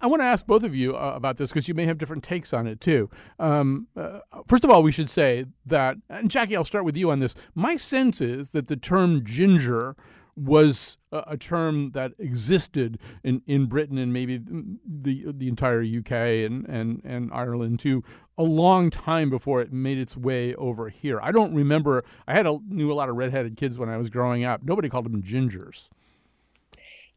[0.00, 2.22] I want to ask both of you uh, about this because you may have different
[2.22, 3.10] takes on it too.
[3.38, 7.10] Um, uh, first of all, we should say that, and Jackie, I'll start with you
[7.10, 7.34] on this.
[7.54, 9.96] My sense is that the term ginger
[10.36, 16.12] was a, a term that existed in, in Britain and maybe the the entire UK
[16.46, 18.04] and, and, and Ireland too
[18.36, 21.18] a long time before it made its way over here.
[21.20, 22.04] I don't remember.
[22.28, 24.62] I had a, knew a lot of redheaded kids when I was growing up.
[24.62, 25.88] Nobody called them gingers.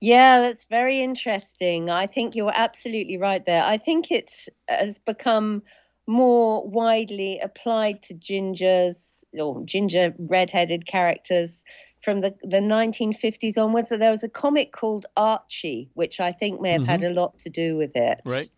[0.02, 1.92] Yeah, that's very interesting.
[1.92, 3.64] I think you're absolutely right there.
[3.64, 5.62] I think it has become
[6.08, 11.64] more widely applied to gingers or ginger redheaded characters
[12.02, 13.90] from the, the 1950s onwards.
[13.90, 17.18] So there was a comic called Archie, which I think may have had mm-hmm.
[17.18, 18.22] a lot to do with it.
[18.26, 18.50] Right.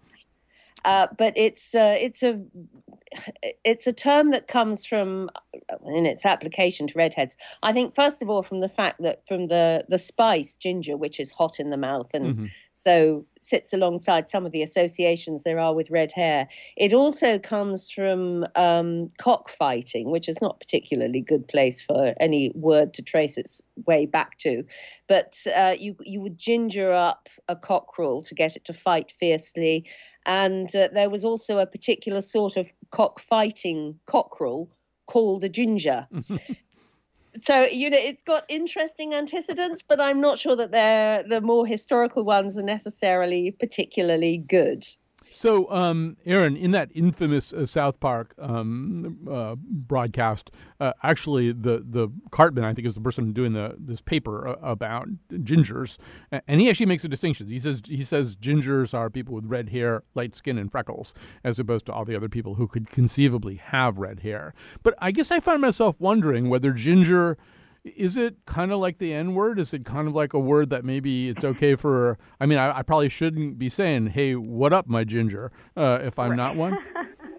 [0.85, 2.41] Uh, but it's uh, it's a
[3.63, 5.29] it's a term that comes from
[5.85, 7.37] in its application to redheads.
[7.61, 11.19] I think first of all from the fact that from the the spice ginger, which
[11.19, 12.51] is hot in the mouth and Mhm.
[12.73, 16.47] So sits alongside some of the associations there are with red hair.
[16.75, 22.93] It also comes from um, cockfighting, which is not particularly good place for any word
[22.95, 24.63] to trace its way back to.
[25.07, 29.85] But uh, you you would ginger up a cockerel to get it to fight fiercely,
[30.25, 34.69] and uh, there was also a particular sort of cockfighting cockerel
[35.05, 36.07] called a ginger.
[37.41, 41.65] so you know it's got interesting antecedents but i'm not sure that they're the more
[41.65, 44.85] historical ones are necessarily particularly good
[45.33, 51.83] So, um, Erin, in that infamous uh, South Park um, uh, broadcast, uh, actually, the
[51.83, 55.97] the Cartman, I think, is the person doing the this paper uh, about gingers,
[56.47, 57.49] and he actually makes a distinction.
[57.49, 61.57] He says he says gingers are people with red hair, light skin, and freckles, as
[61.57, 64.53] opposed to all the other people who could conceivably have red hair.
[64.83, 67.39] But I guess I find myself wondering whether ginger.
[67.83, 69.59] Is it kind of like the N word?
[69.59, 72.17] Is it kind of like a word that maybe it's okay for?
[72.39, 76.17] I mean, I, I probably shouldn't be saying, "Hey, what up, my ginger?" Uh, if
[76.17, 76.77] I'm not one.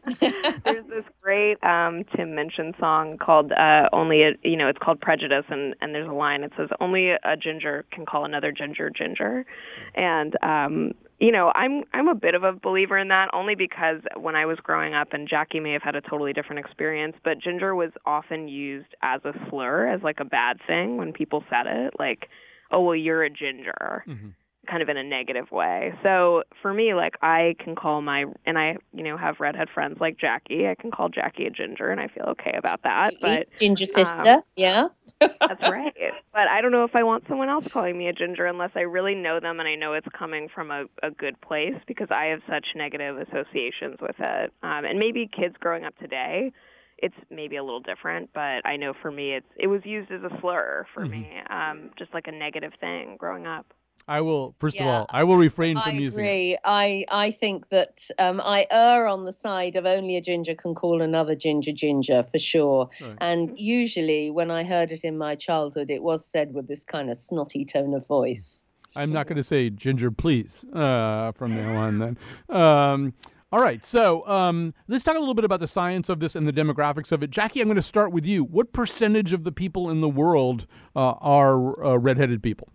[0.21, 5.01] There's this great um, Tim Minchin song called uh, "Only," a, you know, it's called
[5.01, 8.91] "Prejudice," and and there's a line that says, "Only a ginger can call another ginger
[8.91, 9.47] ginger,"
[9.95, 14.01] and um, you know, I'm I'm a bit of a believer in that only because
[14.17, 17.39] when I was growing up, and Jackie may have had a totally different experience, but
[17.39, 21.67] ginger was often used as a slur, as like a bad thing when people said
[21.67, 22.29] it, like,
[22.71, 24.29] "Oh, well, you're a ginger." Mm-hmm.
[24.67, 25.93] Kind of in a negative way.
[26.03, 29.99] So for me, like I can call my and I, you know, have redhead friends
[30.01, 30.67] like Jackie.
[30.69, 33.15] I can call Jackie a ginger, and I feel okay about that.
[33.21, 34.89] But ginger um, sister yeah
[35.21, 35.95] that's right.
[36.33, 38.81] But I don't know if I want someone else calling me a ginger unless I
[38.81, 42.27] really know them and I know it's coming from a, a good place because I
[42.27, 44.53] have such negative associations with it.
[44.63, 46.53] Um, and maybe kids growing up today,
[46.99, 48.31] it's maybe a little different.
[48.35, 51.91] But I know for me, it's it was used as a slur for me, um,
[51.99, 53.67] just like a negative thing growing up.
[54.07, 54.55] I will.
[54.59, 56.29] First of all, I will refrain I from using it.
[56.29, 56.59] agree.
[56.65, 60.75] I I think that um, I err on the side of only a ginger can
[60.75, 62.91] call another ginger ginger for sure.
[63.01, 63.17] Right.
[63.21, 67.11] And usually, when I heard it in my childhood, it was said with this kind
[67.11, 68.67] of snotty tone of voice.
[68.97, 71.99] I'm not going to say ginger, please, uh, from now on.
[71.99, 72.19] Then.
[72.49, 73.15] Um,
[73.51, 76.47] all right, so um, let's talk a little bit about the science of this and
[76.47, 77.31] the demographics of it.
[77.31, 78.43] Jackie, I'm going to start with you.
[78.43, 82.69] What percentage of the people in the world uh, are uh, redheaded people?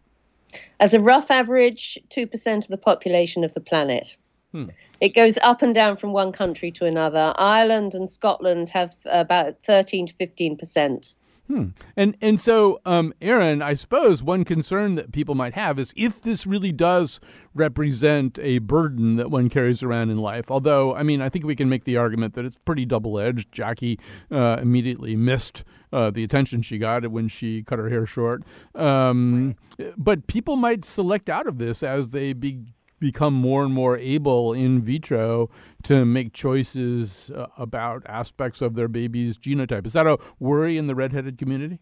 [0.79, 4.15] As a rough average, two percent of the population of the planet.
[4.51, 4.65] Hmm.
[5.01, 7.33] It goes up and down from one country to another.
[7.37, 11.15] Ireland and Scotland have about 13 to 15 percent.
[11.49, 11.69] Hmm.
[11.97, 16.21] And and so, um, Erin, I suppose one concern that people might have is if
[16.21, 17.19] this really does
[17.55, 20.51] represent a burden that one carries around in life.
[20.51, 23.51] Although, I mean, I think we can make the argument that it's pretty double edged.
[23.51, 28.43] Jackie uh, immediately missed uh, the attention she got when she cut her hair short.
[28.75, 29.55] Um,
[29.97, 34.53] But people might select out of this as they be, become more and more able
[34.53, 35.49] in vitro
[35.83, 39.85] to make choices uh, about aspects of their baby's genotype.
[39.85, 41.79] Is that a worry in the redheaded community?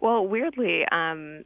[0.00, 1.44] Well, weirdly, um,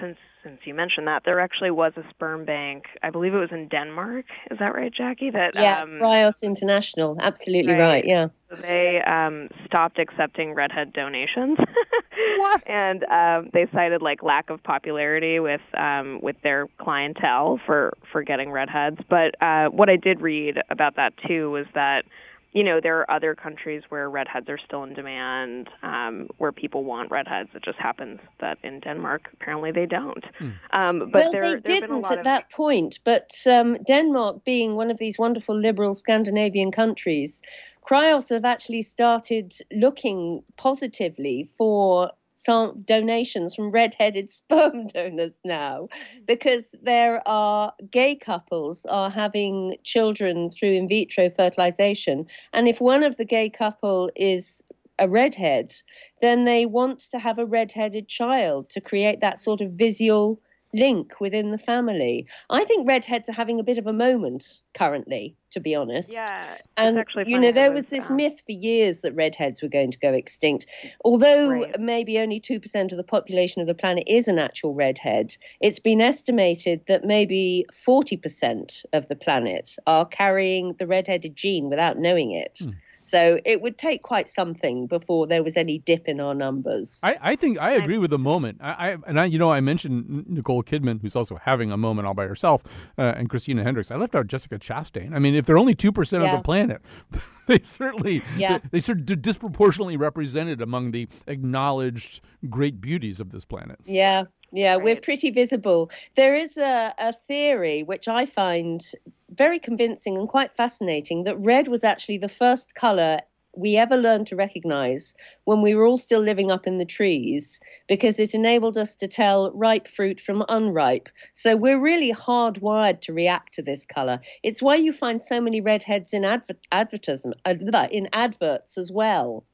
[0.00, 2.84] since since you mentioned that, there actually was a sperm bank.
[3.02, 4.24] I believe it was in Denmark.
[4.50, 5.30] Is that right, Jackie?
[5.30, 7.16] That Yeah, um, Cryos International.
[7.20, 7.80] Absolutely Right.
[7.80, 8.04] right.
[8.06, 8.28] Yeah.
[8.62, 11.58] they um, stopped accepting redhead donations.
[12.36, 12.62] what?
[12.66, 18.22] And um, they cited like lack of popularity with um, with their clientele for for
[18.22, 18.98] getting redheads.
[19.08, 22.04] But uh, what I did read about that too was that
[22.52, 26.84] you know there are other countries where redheads are still in demand, um, where people
[26.84, 27.50] want redheads.
[27.54, 30.24] It just happens that in Denmark apparently they don't.
[30.72, 32.98] Um, but well, there, they there have been a didn't lot at of that point.
[33.04, 37.42] But um, Denmark, being one of these wonderful liberal Scandinavian countries,
[37.88, 42.10] Cryos have actually started looking positively for
[42.42, 45.88] some donations from red-headed sperm donors now
[46.26, 53.02] because there are gay couples are having children through in vitro fertilization and if one
[53.02, 54.62] of the gay couple is
[54.98, 55.74] a redhead
[56.20, 60.40] then they want to have a red-headed child to create that sort of visual
[60.72, 62.26] link within the family.
[62.50, 66.10] I think redheads are having a bit of a moment currently, to be honest.
[66.10, 69.02] Yeah, it's And actually you know, there there was, was this um, myth for years
[69.02, 70.66] that redheads were going to go extinct.
[71.04, 71.76] Although Right.
[71.78, 76.00] maybe only 2% of the population of the planet is an actual redhead, it's been
[76.00, 82.60] estimated that maybe 40% of the planet are carrying the redheaded gene without knowing it.
[82.60, 82.70] Hmm.
[83.02, 87.00] So it would take quite something before there was any dip in our numbers.
[87.02, 88.58] I, I think I agree with the moment.
[88.60, 92.06] I, I and I, you know, I mentioned Nicole Kidman, who's also having a moment
[92.06, 92.62] all by herself,
[92.98, 93.90] uh, and Christina Hendricks.
[93.90, 95.14] I left out Jessica Chastain.
[95.14, 96.82] I mean, if they're only two percent of the planet,
[97.46, 98.58] they certainly Yeah.
[98.58, 103.78] they, they sort of disproportionately represented among the acknowledged great beauties of this planet.
[103.84, 105.90] Yeah, yeah, we're pretty visible.
[106.16, 108.84] There is a, a theory which I find
[109.30, 113.20] very convincing and quite fascinating that red was actually the first color
[113.56, 117.60] we ever learned to recognize when we were all still living up in the trees
[117.88, 121.08] because it enabled us to tell ripe fruit from unripe.
[121.32, 124.20] So we're really hardwired to react to this color.
[124.42, 129.44] It's why you find so many redheads in adver- advertisement uh, in adverts as well.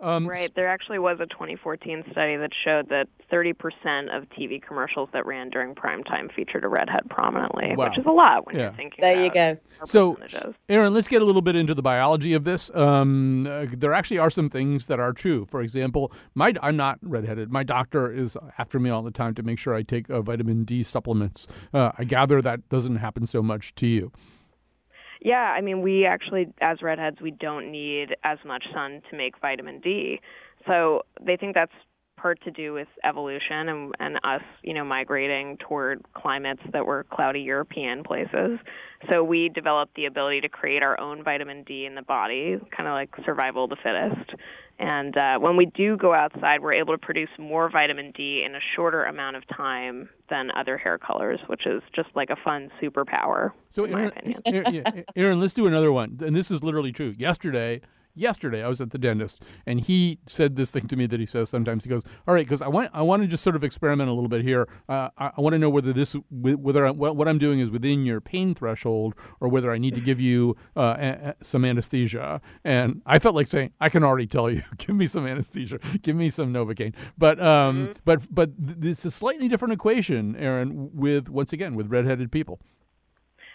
[0.00, 0.52] Um, Right.
[0.54, 3.54] There actually was a 2014 study that showed that 30%
[4.16, 7.88] of TV commercials that ran during prime time featured a redhead prominently, Wow.
[7.88, 8.62] which is a lot when Yeah.
[8.64, 9.56] you're thinking There you go.
[9.84, 10.16] So.
[10.68, 12.70] Erin, let's get a little bit into the biology of this.
[12.74, 15.44] Um, uh, there actually are some things that are true.
[15.46, 17.50] For example, my I'm not redheaded.
[17.52, 20.64] My doctor is after me all the time to make sure I take uh, vitamin
[20.64, 21.46] D supplements.
[21.72, 24.12] Uh, I gather that doesn't happen so much to you.
[25.24, 29.40] Yeah, I mean, we actually, as redheads, we don't need as much sun to make
[29.40, 30.20] vitamin D.
[30.66, 31.72] So they think that's
[32.18, 37.04] part to do with evolution and, and us, you know, migrating toward climates that were
[37.10, 38.58] cloudy European places.
[39.10, 42.86] So we developed the ability to create our own vitamin D in the body, kind
[42.86, 44.40] of like survival of the fittest.
[44.78, 48.54] And uh, when we do go outside, we're able to produce more vitamin D in
[48.54, 52.70] a shorter amount of time than other hair colors, which is just like a fun
[52.82, 53.52] superpower.
[53.70, 54.42] So, in my Erin, opinion.
[54.46, 56.18] Erin, yeah, Erin, let's do another one.
[56.24, 57.14] And this is literally true.
[57.16, 57.82] Yesterday,
[58.14, 61.26] yesterday I was at the dentist, and he said this thing to me that he
[61.26, 61.84] says sometimes.
[61.84, 64.12] He goes, "All right, because I want I want to just sort of experiment a
[64.12, 64.68] little bit here.
[64.88, 68.04] Uh, I, I want to know whether this whether I, what, I'm doing is within
[68.04, 72.40] your pain threshold, or whether I need to give you uh, a, a- some anesthesia."
[72.64, 76.16] And I felt like saying, "I can already tell you, give me some anesthesia, give
[76.16, 80.90] me some novocaine." But um, but but th- this is a slightly different equation, Erin,
[80.94, 82.60] with once again with redheaded people.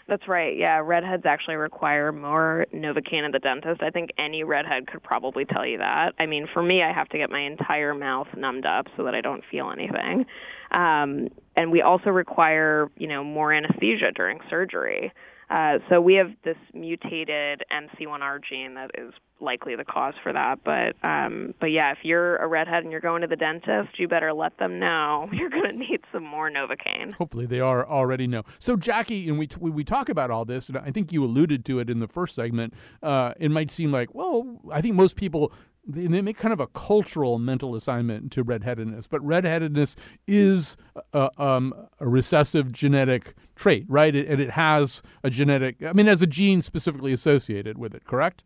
[0.10, 0.58] That's right.
[0.58, 3.82] Yeah, redheads actually require more Novocaine at the dentist.
[3.82, 6.14] I think any redhead could probably tell you that.
[6.20, 9.16] I mean, for me, I have to get my entire mouth numbed up so that
[9.16, 10.26] I don't feel anything.
[10.72, 15.12] Um, and we also require, you know, more anesthesia during surgery.
[15.50, 20.60] Uh, so we have this mutated MC1R gene that is likely the cause for that.
[20.64, 24.08] But um, but yeah, if you're a redhead and you're going to the dentist, you
[24.08, 27.14] better let them know you're going to need some more Novocaine.
[27.14, 28.44] Hopefully, they are already know.
[28.60, 31.66] So Jackie, and we t- we talk about all this, and I think you alluded
[31.66, 32.74] to it in the first segment.
[33.02, 35.52] Uh, it might seem like, well, I think most people
[35.90, 39.96] they, make kind of a cultural mental assignment to redheadedness, but redheadedness
[40.28, 40.78] is
[41.14, 44.16] a, um, a recessive genetic trait, right?
[44.16, 48.06] It, and it has a genetic, I mean, has a gene specifically associated with it,
[48.06, 48.44] correct?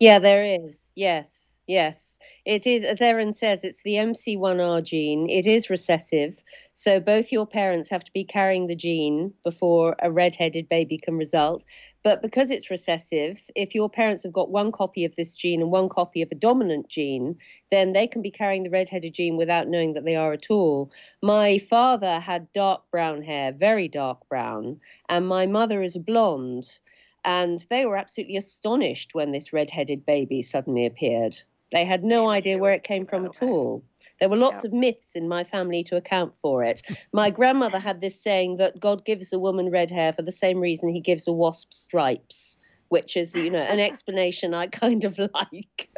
[0.00, 0.92] Yeah, there is.
[0.94, 2.20] Yes, yes.
[2.44, 5.28] It is, as Erin says, it's the MC1R gene.
[5.28, 6.42] It is recessive.
[6.74, 11.16] So both your parents have to be carrying the gene before a red-headed baby can
[11.16, 11.64] result.
[12.08, 15.70] But because it's recessive, if your parents have got one copy of this gene and
[15.70, 17.36] one copy of a dominant gene,
[17.70, 20.90] then they can be carrying the red-headed gene without knowing that they are at all.
[21.22, 24.80] My father had dark brown hair, very dark brown,
[25.10, 26.80] and my mother is blonde.
[27.26, 31.38] And they were absolutely astonished when this red-headed baby suddenly appeared.
[31.72, 33.82] They had no idea where it came from at all.
[34.20, 36.82] There were lots of myths in my family to account for it.
[37.12, 40.60] My grandmother had this saying that God gives a woman red hair for the same
[40.60, 42.56] reason he gives a wasp stripes,
[42.88, 45.88] which is, you know, an explanation I kind of like.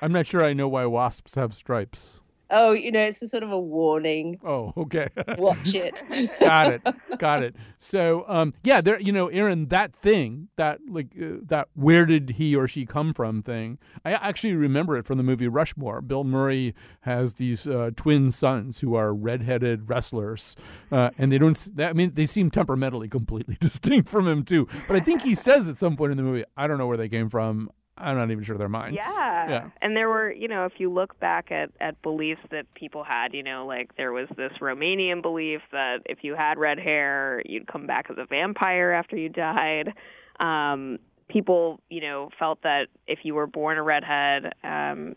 [0.00, 2.20] I'm not sure I know why wasps have stripes.
[2.50, 4.38] Oh, you know, it's a sort of a warning.
[4.44, 5.08] Oh, okay.
[5.38, 6.02] Watch it.
[6.40, 6.82] Got it.
[7.18, 7.56] Got it.
[7.78, 9.00] So, um, yeah, there.
[9.00, 13.14] You know, Erin, that thing, that like uh, that, where did he or she come
[13.14, 13.78] from thing?
[14.04, 16.00] I actually remember it from the movie Rushmore.
[16.00, 20.56] Bill Murray has these uh, twin sons who are redheaded wrestlers,
[20.90, 21.68] uh, and they don't.
[21.78, 24.68] I mean, they seem temperamentally completely distinct from him too.
[24.88, 26.96] But I think he says at some point in the movie, I don't know where
[26.96, 27.70] they came from.
[27.96, 28.94] I'm not even sure they're mine.
[28.94, 29.48] Yeah.
[29.48, 29.70] Yeah.
[29.82, 33.34] And there were, you know, if you look back at at beliefs that people had,
[33.34, 37.66] you know, like there was this Romanian belief that if you had red hair, you'd
[37.66, 39.92] come back as a vampire after you died.
[40.38, 45.14] Um, people, you know, felt that if you were born a redhead, um,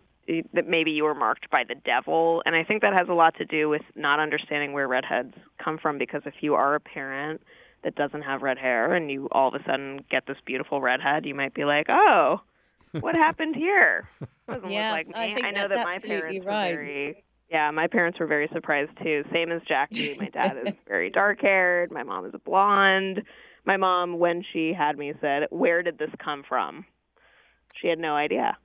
[0.54, 2.42] that maybe you were marked by the devil.
[2.46, 5.78] And I think that has a lot to do with not understanding where redheads come
[5.78, 7.42] from because if you are a parent
[7.84, 11.26] that doesn't have red hair and you all of a sudden get this beautiful redhead,
[11.26, 12.42] you might be like, "Oh,
[13.00, 14.08] what happened here?
[14.48, 16.72] Doesn't Yeah, look like me." I think know that's that my absolutely parents right.
[16.72, 19.24] were very yeah, my parents were very surprised too.
[19.32, 20.16] Same as Jackie.
[20.20, 21.92] My dad is very dark haired.
[21.92, 23.24] My mom is a blonde.
[23.66, 26.86] My mom, when she had me, said, "Where did this come from?"
[27.80, 28.58] She had no idea.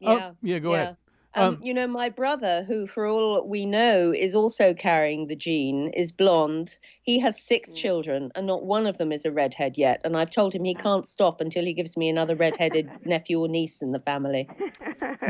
[0.00, 0.30] Yeah.
[0.30, 0.96] Oh, yeah, go ahead.
[1.34, 5.36] Um, Um, you know, my brother, who for all we know is also carrying the
[5.36, 6.76] gene, is blonde.
[7.02, 10.00] He has six children, and not one of them is a redhead yet.
[10.04, 13.48] And I've told him he can't stop until he gives me another redheaded nephew or
[13.48, 14.48] niece in the family.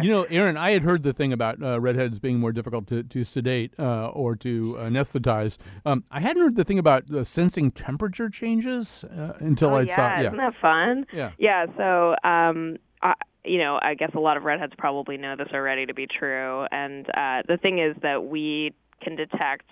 [0.02, 3.02] You know, Erin, I had heard the thing about uh, redheads being more difficult to,
[3.02, 5.58] to sedate uh, or to anesthetize.
[5.84, 9.82] Um, I hadn't heard the thing about uh, sensing temperature changes uh, until oh, I
[9.82, 10.20] yeah, saw.
[10.20, 11.06] isn't that fun?
[11.12, 11.32] Yeah.
[11.38, 11.66] Yeah.
[11.76, 13.14] So, um, I,
[13.50, 16.66] you know, I guess a lot of redheads probably know this already to be true.
[16.70, 18.72] And uh, the thing is that we
[19.02, 19.64] can detect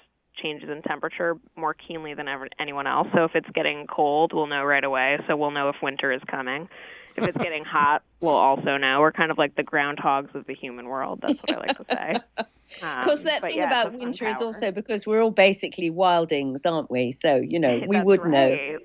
[0.43, 3.07] changes in temperature more keenly than ever anyone else.
[3.15, 5.19] So if it's getting cold, we'll know right away.
[5.29, 6.69] So we'll know if winter is coming.
[7.17, 8.99] If it's getting hot, we'll also know.
[8.99, 11.21] We're kind of like the groundhogs of the human world.
[11.23, 12.13] That's what I like to say.
[12.39, 12.47] Um,
[12.99, 16.91] Of course, that thing yeah, about winter is also because we're all basically wildlings, aren't
[16.91, 17.13] we?
[17.13, 18.79] So, you know, we That's would know.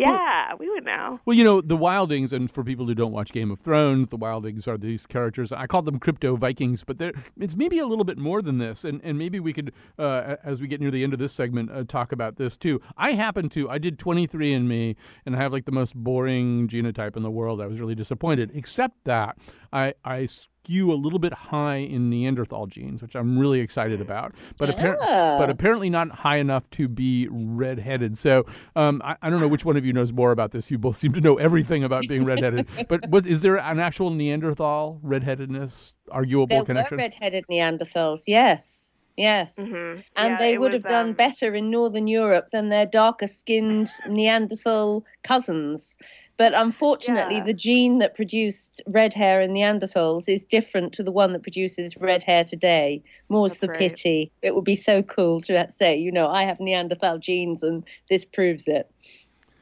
[0.00, 1.20] Yeah, we would know.
[1.24, 4.18] Well, you know, the Wildlings, and for people who don't watch Game of Thrones, the
[4.18, 5.52] Wildlings are these characters.
[5.52, 8.84] I call them crypto Vikings, but they're, it's maybe a little bit more than this.
[8.84, 11.70] And, and maybe we could, uh, as we get near the end of this segment,
[11.70, 12.80] uh, talk about this too.
[12.96, 14.96] I happen to, I did 23andMe,
[15.26, 17.60] and I have like the most boring genotype in the world.
[17.60, 19.36] I was really disappointed, except that
[19.72, 20.26] I, I
[20.64, 24.34] skew a little bit high in Neanderthal genes, which I'm really excited about.
[24.58, 25.36] But, appar- Ah.
[25.38, 28.16] but apparently not high enough to be redheaded.
[28.18, 28.44] So
[28.76, 30.70] um, I, I don't know which one of you knows more about this.
[30.70, 32.66] You both seem to know everything about being redheaded.
[32.88, 36.96] but what, is there an actual Neanderthal redheadedness arguable There connection?
[36.98, 38.96] were redheaded Neanderthals, yes.
[39.16, 39.58] Yes.
[39.58, 40.02] Mhm.
[40.16, 43.26] And Yeah, they would was, have done um, better in Northern Europe than their darker
[43.26, 45.98] skinned Neanderthal cousins.
[46.40, 47.44] But unfortunately, Yeah.
[47.44, 51.98] the gene that produced red hair in Neanderthals is different to the one that produces
[51.98, 53.02] red hair today.
[53.28, 53.78] More's That's the right.
[53.78, 54.32] pity.
[54.40, 57.84] It would be so cool to uh, say, you know, I have Neanderthal genes and
[58.08, 58.90] this proves it.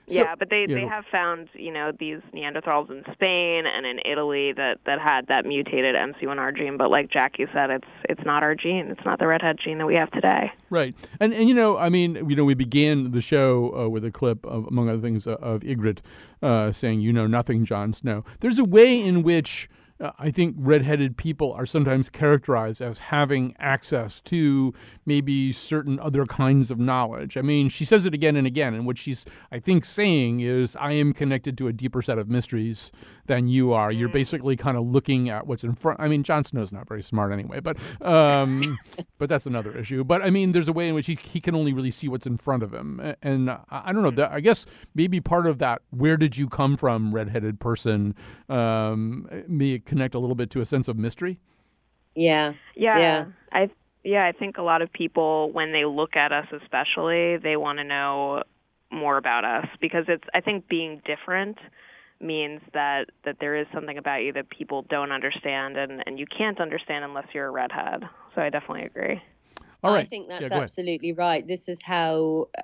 [0.08, 3.98] Yeah, but they, yeah, they have found, you know, these Neanderthals in Spain and in
[4.10, 6.76] Italy that, that had that mutated MC1R gene.
[6.76, 8.86] But like Jackie said, it's it's not our gene.
[8.88, 10.52] It's not the redhead gene that we have today.
[10.70, 14.04] Right, and and you know, I mean, you know, we began the show uh, with
[14.04, 16.00] a clip of, among other things, uh, of Ygritte
[16.42, 19.68] uh, saying, "You know nothing, Jon Snow." There's a way in which.
[20.00, 24.72] Uh, I think redheaded people are sometimes characterized as having access to
[25.06, 27.36] maybe certain other kinds of knowledge.
[27.36, 30.76] I mean, she says it again and again, and what she's, I think, saying is,
[30.76, 32.92] I am connected to a deeper set of mysteries
[33.28, 33.92] than you are.
[33.92, 36.00] You're basically kind of looking at what's in front.
[36.00, 38.78] I mean, Jon Snow's not very smart anyway, but um,
[39.18, 40.02] but that's another issue.
[40.04, 42.26] But I mean, there's a way in which he, he can only really see what's
[42.26, 44.10] in front of him, and I, I don't know.
[44.10, 48.14] That, I guess maybe part of that, where did you come from, redheaded person,
[48.48, 51.38] um, may connect a little bit to a sense of mystery.
[52.14, 52.54] Yeah.
[52.74, 53.24] Yeah, Yeah.
[53.52, 53.70] I
[54.04, 57.78] yeah, I think a lot of people when they look at us especially, they want
[57.78, 58.42] to know
[58.90, 61.58] more about us because it's I think being different
[62.20, 66.26] means that that there is something about you that people don't understand and and you
[66.26, 68.02] can't understand unless you're a redhead.
[68.34, 69.22] So I definitely agree.
[69.82, 70.06] All right.
[70.06, 70.62] I think Yeah, that's go ahead.
[70.64, 71.46] absolutely right.
[71.46, 72.62] This is how uh,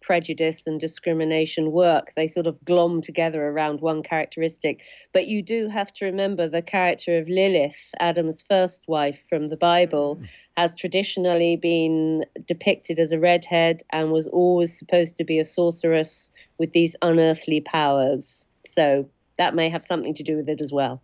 [0.00, 2.12] prejudice and discrimination work.
[2.16, 4.82] They sort of glom together around one characteristic.
[5.12, 9.56] But you do have to remember the character of Lilith, Adam's first wife from the
[9.56, 10.20] Bible,
[10.56, 16.32] has traditionally been depicted as a redhead and was always supposed to be a sorceress
[16.58, 18.48] with these unearthly powers.
[18.66, 21.02] So that may have something to do with it as well.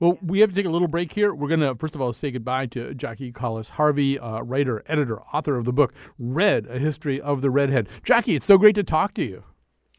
[0.00, 1.34] Well, we have to take a little break here.
[1.34, 5.20] We're going to, first of all, say goodbye to Jackie Colliss Harvey, uh, writer, editor,
[5.32, 7.88] author of the book Red, A History of the Redhead.
[8.02, 9.44] Jackie, it's so great to talk to you.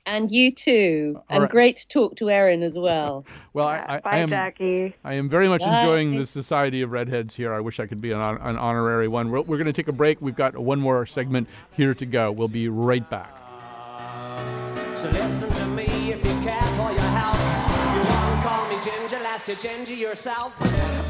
[0.07, 1.13] And you too.
[1.15, 1.51] All and right.
[1.51, 3.25] great to talk to Erin as well.
[3.53, 4.95] Well, I, I, Bye, I am Jackie.
[5.03, 5.81] I am very much Bye.
[5.81, 7.53] enjoying the Society of Redheads here.
[7.53, 9.29] I wish I could be an, an honorary one.
[9.29, 10.21] We're, we're going to take a break.
[10.21, 12.31] We've got one more segment here to go.
[12.31, 14.60] We'll be right back.
[14.93, 17.39] So listen to me if you care for your health.
[17.95, 20.61] You won't call me ginger unless you're ginger yourself.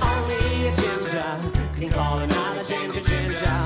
[0.01, 1.25] Only a ginger
[1.77, 3.59] can call another ginger ginger.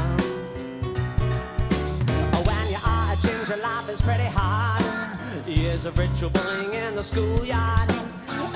[2.34, 4.84] Oh, when you are a ginger, life is pretty hard.
[5.45, 7.89] Years of ritual bullying in the schoolyard.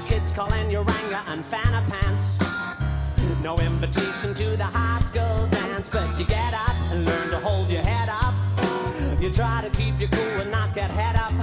[0.07, 2.39] Kids calling you Ranger and Fanta pants.
[3.43, 7.69] No invitation to the high school dance, but you get up and learn to hold
[7.69, 8.38] your head up.
[9.19, 11.33] You try to keep your cool and not get head up.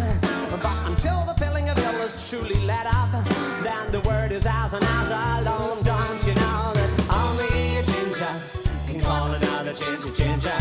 [0.51, 3.13] But until the feeling of ill is truly let up,
[3.63, 5.83] then the word is ours and ours alone.
[5.83, 8.33] Don't you know that only a ginger
[8.89, 10.57] can call another ginger ginger?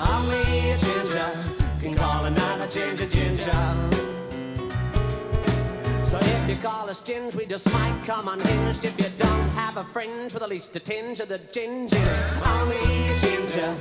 [0.00, 1.30] Only a ginger
[1.80, 3.52] can call another ginger ginger.
[6.02, 8.84] So if you call us ginge, we just might come unhinged.
[8.84, 12.04] If you don't have a fringe with at least a tinge of the ginger,
[12.44, 13.76] only a ginger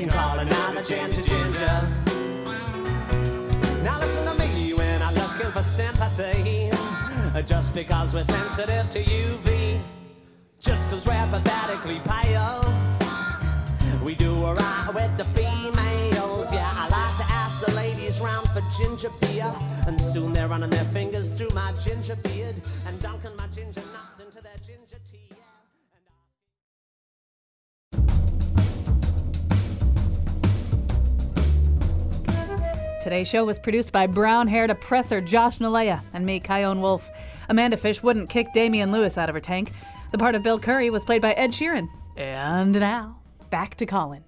[0.00, 1.76] can call another ginger ginger.
[3.84, 6.70] Now listen to me when I'm looking for sympathy.
[7.44, 9.78] Just because we're sensitive to UV,
[10.58, 12.64] just cause we're pathetically pale.
[14.02, 16.50] We do alright with the females.
[16.50, 19.52] Yeah, I like to ask the ladies round for ginger beer.
[19.86, 24.20] And soon they're running their fingers through my ginger beard and dunking my ginger nuts
[24.20, 25.29] into their ginger tea.
[33.00, 37.10] Today's show was produced by brown haired oppressor Josh Nalley and me, Chion Wolf.
[37.48, 39.72] Amanda Fish wouldn't kick Damian Lewis out of her tank.
[40.12, 41.88] The part of Bill Curry was played by Ed Sheeran.
[42.18, 44.22] And now, back to Colin.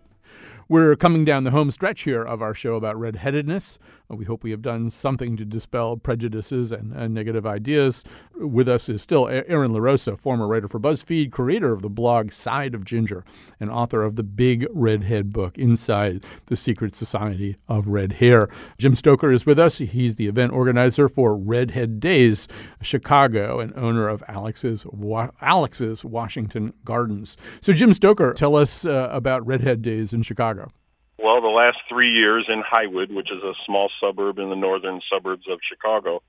[0.70, 3.78] We're coming down the home stretch here of our show about redheadedness.
[4.12, 8.04] Uh, We hope we have done something to dispel prejudices and, and negative ideas.
[8.34, 12.74] With us is still Erin LaRosa, former writer for BuzzFeed, creator of the blog Side
[12.74, 13.24] of Ginger,
[13.58, 18.48] and author of the big redhead book, Inside the Secret Society of Red Hair.
[18.78, 19.78] Jim Stoker is with us.
[19.78, 22.48] He's the event organizer for Redhead Days
[22.80, 27.36] Chicago and owner of Alex's, Wa- Alex's Washington Gardens.
[27.60, 30.70] So, Jim Stoker, tell us uh, about Redhead Days in Chicago.
[31.18, 35.00] Well, the last three years in Highwood, which is a small suburb in the northern
[35.10, 36.22] suburbs of Chicago,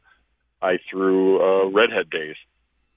[0.61, 2.35] I threw uh, Redhead Days,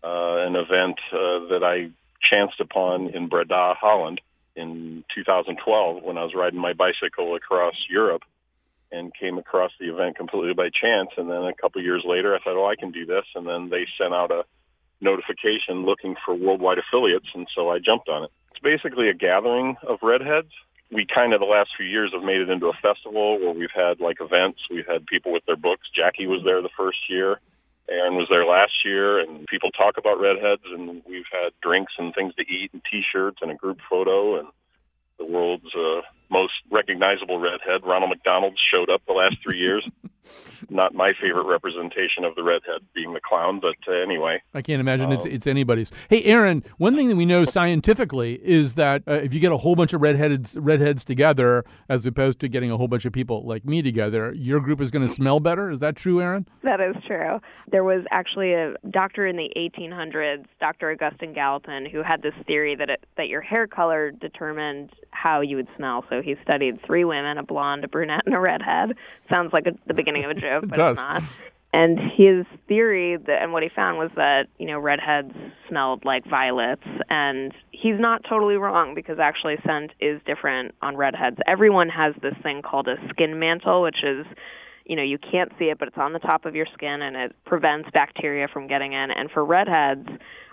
[0.05, 4.21] uh, an event uh, that I chanced upon in Breda, Holland,
[4.57, 8.23] in 2012 when I was riding my bicycle across Europe
[8.91, 11.11] and came across the event completely by chance.
[11.17, 13.25] And then a couple years later, I thought, oh, I can do this.
[13.35, 14.45] And then they sent out a
[15.01, 18.31] notification looking for worldwide affiliates, and so I jumped on it.
[18.51, 20.53] It's basically a gathering of redheads
[20.91, 23.75] we kind of the last few years have made it into a festival where we've
[23.75, 24.61] had like events.
[24.71, 25.89] We've had people with their books.
[25.95, 27.41] Jackie was there the first year.
[27.89, 32.13] Erin was there last year, and people talk about redheads, and we've had drinks and
[32.15, 34.49] things to eat, and T-shirts, and a group photo, and
[35.19, 37.83] the world's uh, most recognizable redhead.
[37.85, 39.89] Ronald McDonald showed up the last three years.
[40.71, 44.43] Not my favorite representation of the redhead, being the clown, but uh, anyway.
[44.55, 45.93] I can't imagine it's Um, it's anybody's.
[46.09, 49.57] Hey, Erin, one thing that we know scientifically is that uh, if you get a
[49.59, 53.47] whole bunch of redheads redheads together, as opposed to getting a whole bunch of people
[53.47, 55.71] like me together, your group is going to smell better.
[55.71, 56.47] Is that true, Erin?
[56.65, 57.41] That is true.
[57.71, 60.91] There was actually a doctor in the 1800s, Dr.
[60.91, 65.57] Augustine Galopin, who had this theory that it, that your hair color determined how you
[65.57, 66.05] would smell.
[66.09, 68.97] So he studied three women, a blonde, a brunette, and a redhead.
[69.31, 70.99] Sounds like a, the beginning of a joke, It but does.
[70.99, 71.23] it's not.
[71.73, 75.35] And his theory that, and what he found was that you know redheads
[75.69, 81.37] smelled like violets, and he's not totally wrong because actually scent is different on redheads.
[81.47, 84.25] Everyone has this thing called a skin mantle, which is
[84.87, 87.15] you know you can't see it, but it's on the top of your skin and
[87.15, 89.11] it prevents bacteria from getting in.
[89.11, 90.09] And for redheads,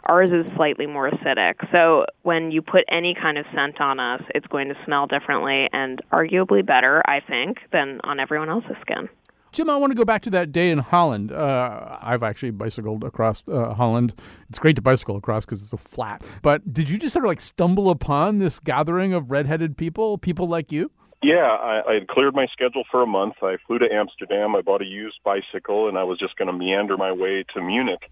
[0.06, 1.56] ours is slightly more acidic.
[1.72, 5.68] So when you put any kind of scent on us, it's going to smell differently
[5.72, 9.10] and arguably better, I think, than on everyone else's skin.
[9.54, 11.32] Jim, I want to go back to that day in Holland.
[11.32, 14.20] Uh, I've actually bicycled across uh, Holland.
[14.50, 16.24] It's great to bicycle across because it's so flat.
[16.42, 20.48] But did you just sort of like stumble upon this gathering of redheaded people, people
[20.48, 20.90] like you?
[21.22, 23.36] Yeah, I, I had cleared my schedule for a month.
[23.44, 24.56] I flew to Amsterdam.
[24.56, 27.62] I bought a used bicycle, and I was just going to meander my way to
[27.62, 28.10] Munich.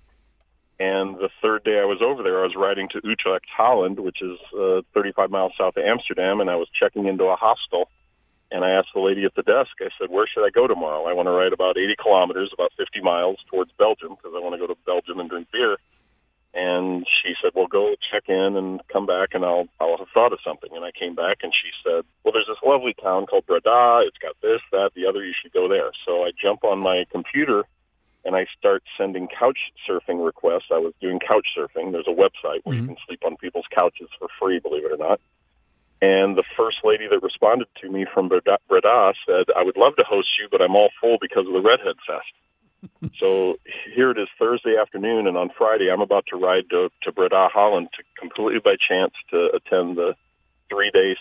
[0.81, 4.17] And the third day I was over there, I was riding to Utrecht, Holland, which
[4.19, 7.85] is uh, 35 miles south of Amsterdam, and I was checking into a hostel.
[8.49, 11.05] And I asked the lady at the desk, I said, where should I go tomorrow?
[11.05, 14.55] I want to ride about 80 kilometers, about 50 miles towards Belgium, because I want
[14.55, 15.77] to go to Belgium and drink beer.
[16.55, 20.33] And she said, well, go check in and come back, and I'll, I'll have thought
[20.33, 20.73] of something.
[20.73, 24.01] And I came back, and she said, well, there's this lovely town called Breda.
[24.07, 25.23] It's got this, that, the other.
[25.23, 25.93] You should go there.
[26.09, 27.69] So I jump on my computer,
[28.23, 29.57] and I start sending couch
[29.87, 30.69] surfing requests.
[30.71, 31.91] I was doing couch surfing.
[31.91, 32.87] There's a website where you mhm.
[32.87, 35.19] can sleep on people's couches for free, believe it or not.
[36.01, 38.57] And the first lady that responded to me from Breda,
[39.25, 41.97] said, I would love to host you, but I'm all full because of the Redhead
[42.07, 43.13] Fest.
[43.19, 43.57] so
[43.93, 47.49] here it is Thursday afternoon, and on Friday I'm about to ride to, to Breda,
[47.53, 50.15] Holland, to completely by chance to attend the
[50.69, 51.15] three-day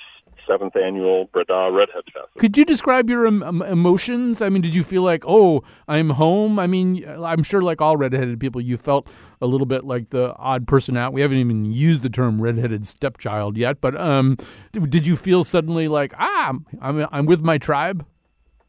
[0.46, 2.28] seventh annual Breda Redhead Fest.
[2.38, 4.42] Could you describe your em- em- emotions?
[4.42, 6.58] I mean, did you feel like, oh, I'm home?
[6.58, 9.06] I mean, I'm sure, like all redheaded people, you felt
[9.40, 11.12] a little bit like the odd person out.
[11.12, 14.36] We haven't even used the term redheaded stepchild yet, but um,
[14.72, 18.04] did you feel suddenly like, ah, I'm I'm with my tribe?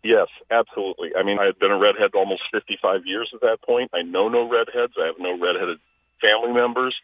[0.03, 1.09] Yes, absolutely.
[1.15, 3.91] I mean, I had been a redhead almost 55 years at that point.
[3.93, 4.93] I know no redheads.
[4.99, 5.77] I have no redheaded
[6.19, 6.95] family members.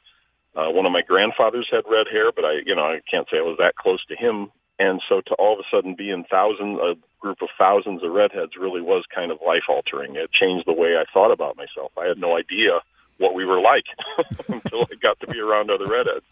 [0.58, 3.38] Uh, one of my grandfathers had red hair, but I, you know, I can't say
[3.38, 4.49] I was that close to him.
[4.80, 8.12] And so to all of a sudden be in thousands, a group of thousands of
[8.12, 10.16] redheads really was kind of life altering.
[10.16, 11.91] It changed the way I thought about myself.
[11.97, 12.82] I had no idea
[13.20, 13.86] what we were like
[14.47, 16.26] until I got to be around other redheads.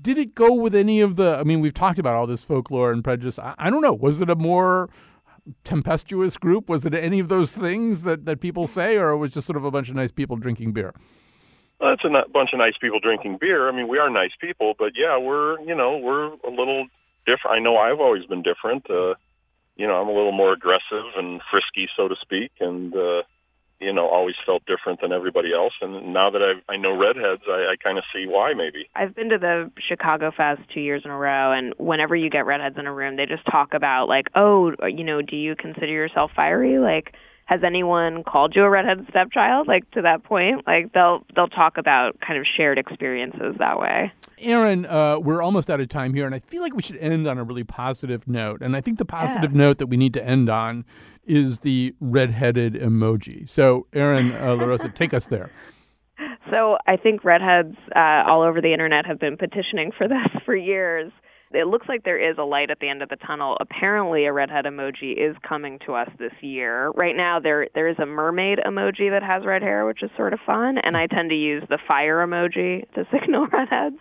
[0.00, 1.36] Did it go with any of the?
[1.38, 3.38] I mean, we've talked about all this folklore and prejudice.
[3.38, 3.94] I, I don't know.
[3.94, 4.90] Was it a more
[5.64, 6.68] tempestuous group?
[6.68, 9.56] Was it any of those things that, that people say, or it was just sort
[9.56, 10.94] of a bunch of nice people drinking beer?
[11.80, 13.68] Well, it's a n- bunch of nice people drinking beer.
[13.68, 16.86] I mean, we are nice people, but yeah, we're you know we're a little
[17.26, 17.56] different.
[17.56, 18.88] I know I've always been different.
[18.90, 19.14] Uh,
[19.76, 23.22] you know, I'm a little more aggressive and frisky, so to speak, and uh,
[23.78, 25.74] you know, always felt different than everybody else.
[25.82, 28.88] And now that I I know redheads, I, I kind of see why maybe.
[28.94, 32.46] I've been to the Chicago Fest two years in a row, and whenever you get
[32.46, 35.92] redheads in a room, they just talk about like, oh, you know, do you consider
[35.92, 36.78] yourself fiery?
[36.78, 37.14] Like,
[37.46, 39.68] has anyone called you a redheaded stepchild?
[39.68, 44.12] Like to that point, like they'll they'll talk about kind of shared experiences that way.
[44.38, 47.26] Erin, uh, we're almost out of time here, and I feel like we should end
[47.26, 48.60] on a really positive note.
[48.60, 50.84] And I think the positive note that we need to end on
[51.24, 53.48] is the redheaded emoji.
[53.48, 55.50] So, Erin uh, LaRosa, take us there.
[56.50, 60.54] So I think redheads uh, all over the internet have been petitioning for this for
[60.54, 61.10] years.
[61.52, 63.56] It looks like there is a light at the end of the tunnel.
[63.60, 66.90] Apparently, a redhead emoji is coming to us this year.
[66.90, 70.32] Right now, there there is a mermaid emoji that has red hair, which is sort
[70.32, 74.00] of fun, and I tend to use the fire emoji to signal redheads.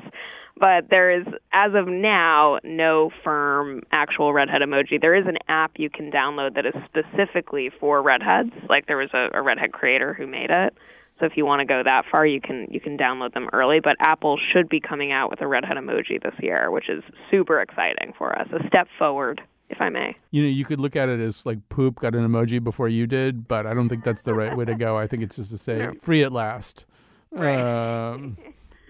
[0.58, 5.00] But there is, as of now, no firm actual redhead emoji.
[5.00, 8.52] There is an app you can download that is specifically for redheads.
[8.70, 10.74] Like there was a, a redhead creator who made it.
[11.20, 13.80] So if you want to go that far, you can you can download them early.
[13.82, 17.62] But Apple should be coming out with a redhead emoji this year, which is super
[17.62, 18.48] exciting for us.
[18.52, 20.16] A step forward, if I may.
[20.32, 23.08] You know, you could look at it as like poop got an emoji before you
[23.08, 24.98] did, but I don't think that's the right way to go.
[24.98, 26.86] I think it's just to say free at last.
[27.34, 28.38] Um,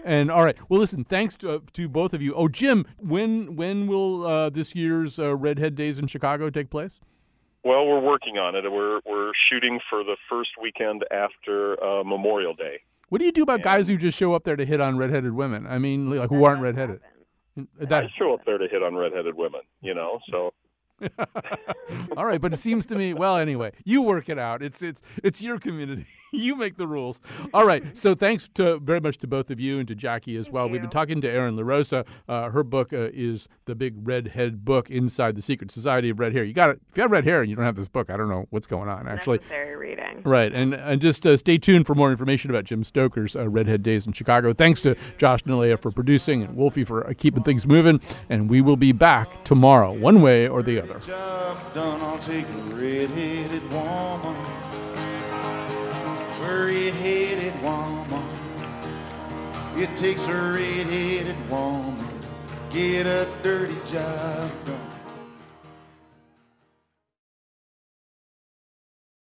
[0.04, 1.04] and all right, well, listen.
[1.04, 2.34] Thanks to, uh, to both of you.
[2.34, 7.00] Oh, Jim, when when will uh, this year's uh, Redhead Days in Chicago take place?
[7.66, 8.72] Well, we're working on it.
[8.72, 12.82] We're we're shooting for the first weekend after uh, Memorial Day.
[13.10, 15.34] What do you do about guys who just show up there to hit on redheaded
[15.34, 15.66] women?
[15.66, 17.00] I mean, like who aren't redheaded?
[17.80, 20.20] That, I show up there to hit on redheaded women, you know.
[20.30, 20.54] So
[22.18, 23.14] All right, but it seems to me.
[23.14, 24.62] Well, anyway, you work it out.
[24.62, 26.06] It's it's it's your community.
[26.32, 27.20] You make the rules.
[27.54, 27.98] All right.
[27.98, 30.68] So thanks to very much to both of you and to Jackie as well.
[30.68, 32.06] We've been talking to Erin LaRosa.
[32.28, 36.34] Uh, her book uh, is the big redhead book inside the secret society of red
[36.34, 36.44] hair.
[36.44, 36.82] You got it.
[36.90, 38.68] If you have red hair and you don't have this book, I don't know what's
[38.68, 39.08] going on.
[39.08, 40.22] Actually, necessary reading.
[40.24, 43.84] Right, and and just uh, stay tuned for more information about Jim Stoker's uh, Redhead
[43.84, 44.54] Days in Chicago.
[44.54, 48.02] Thanks to Josh Nalley for producing and Wolfie for uh, keeping things moving.
[48.30, 51.00] And we will be back tomorrow, one way or the other.
[56.48, 58.24] Red-headed woman.
[59.78, 61.98] It takes a red-headed woman.
[62.70, 64.85] Get a dirty job done.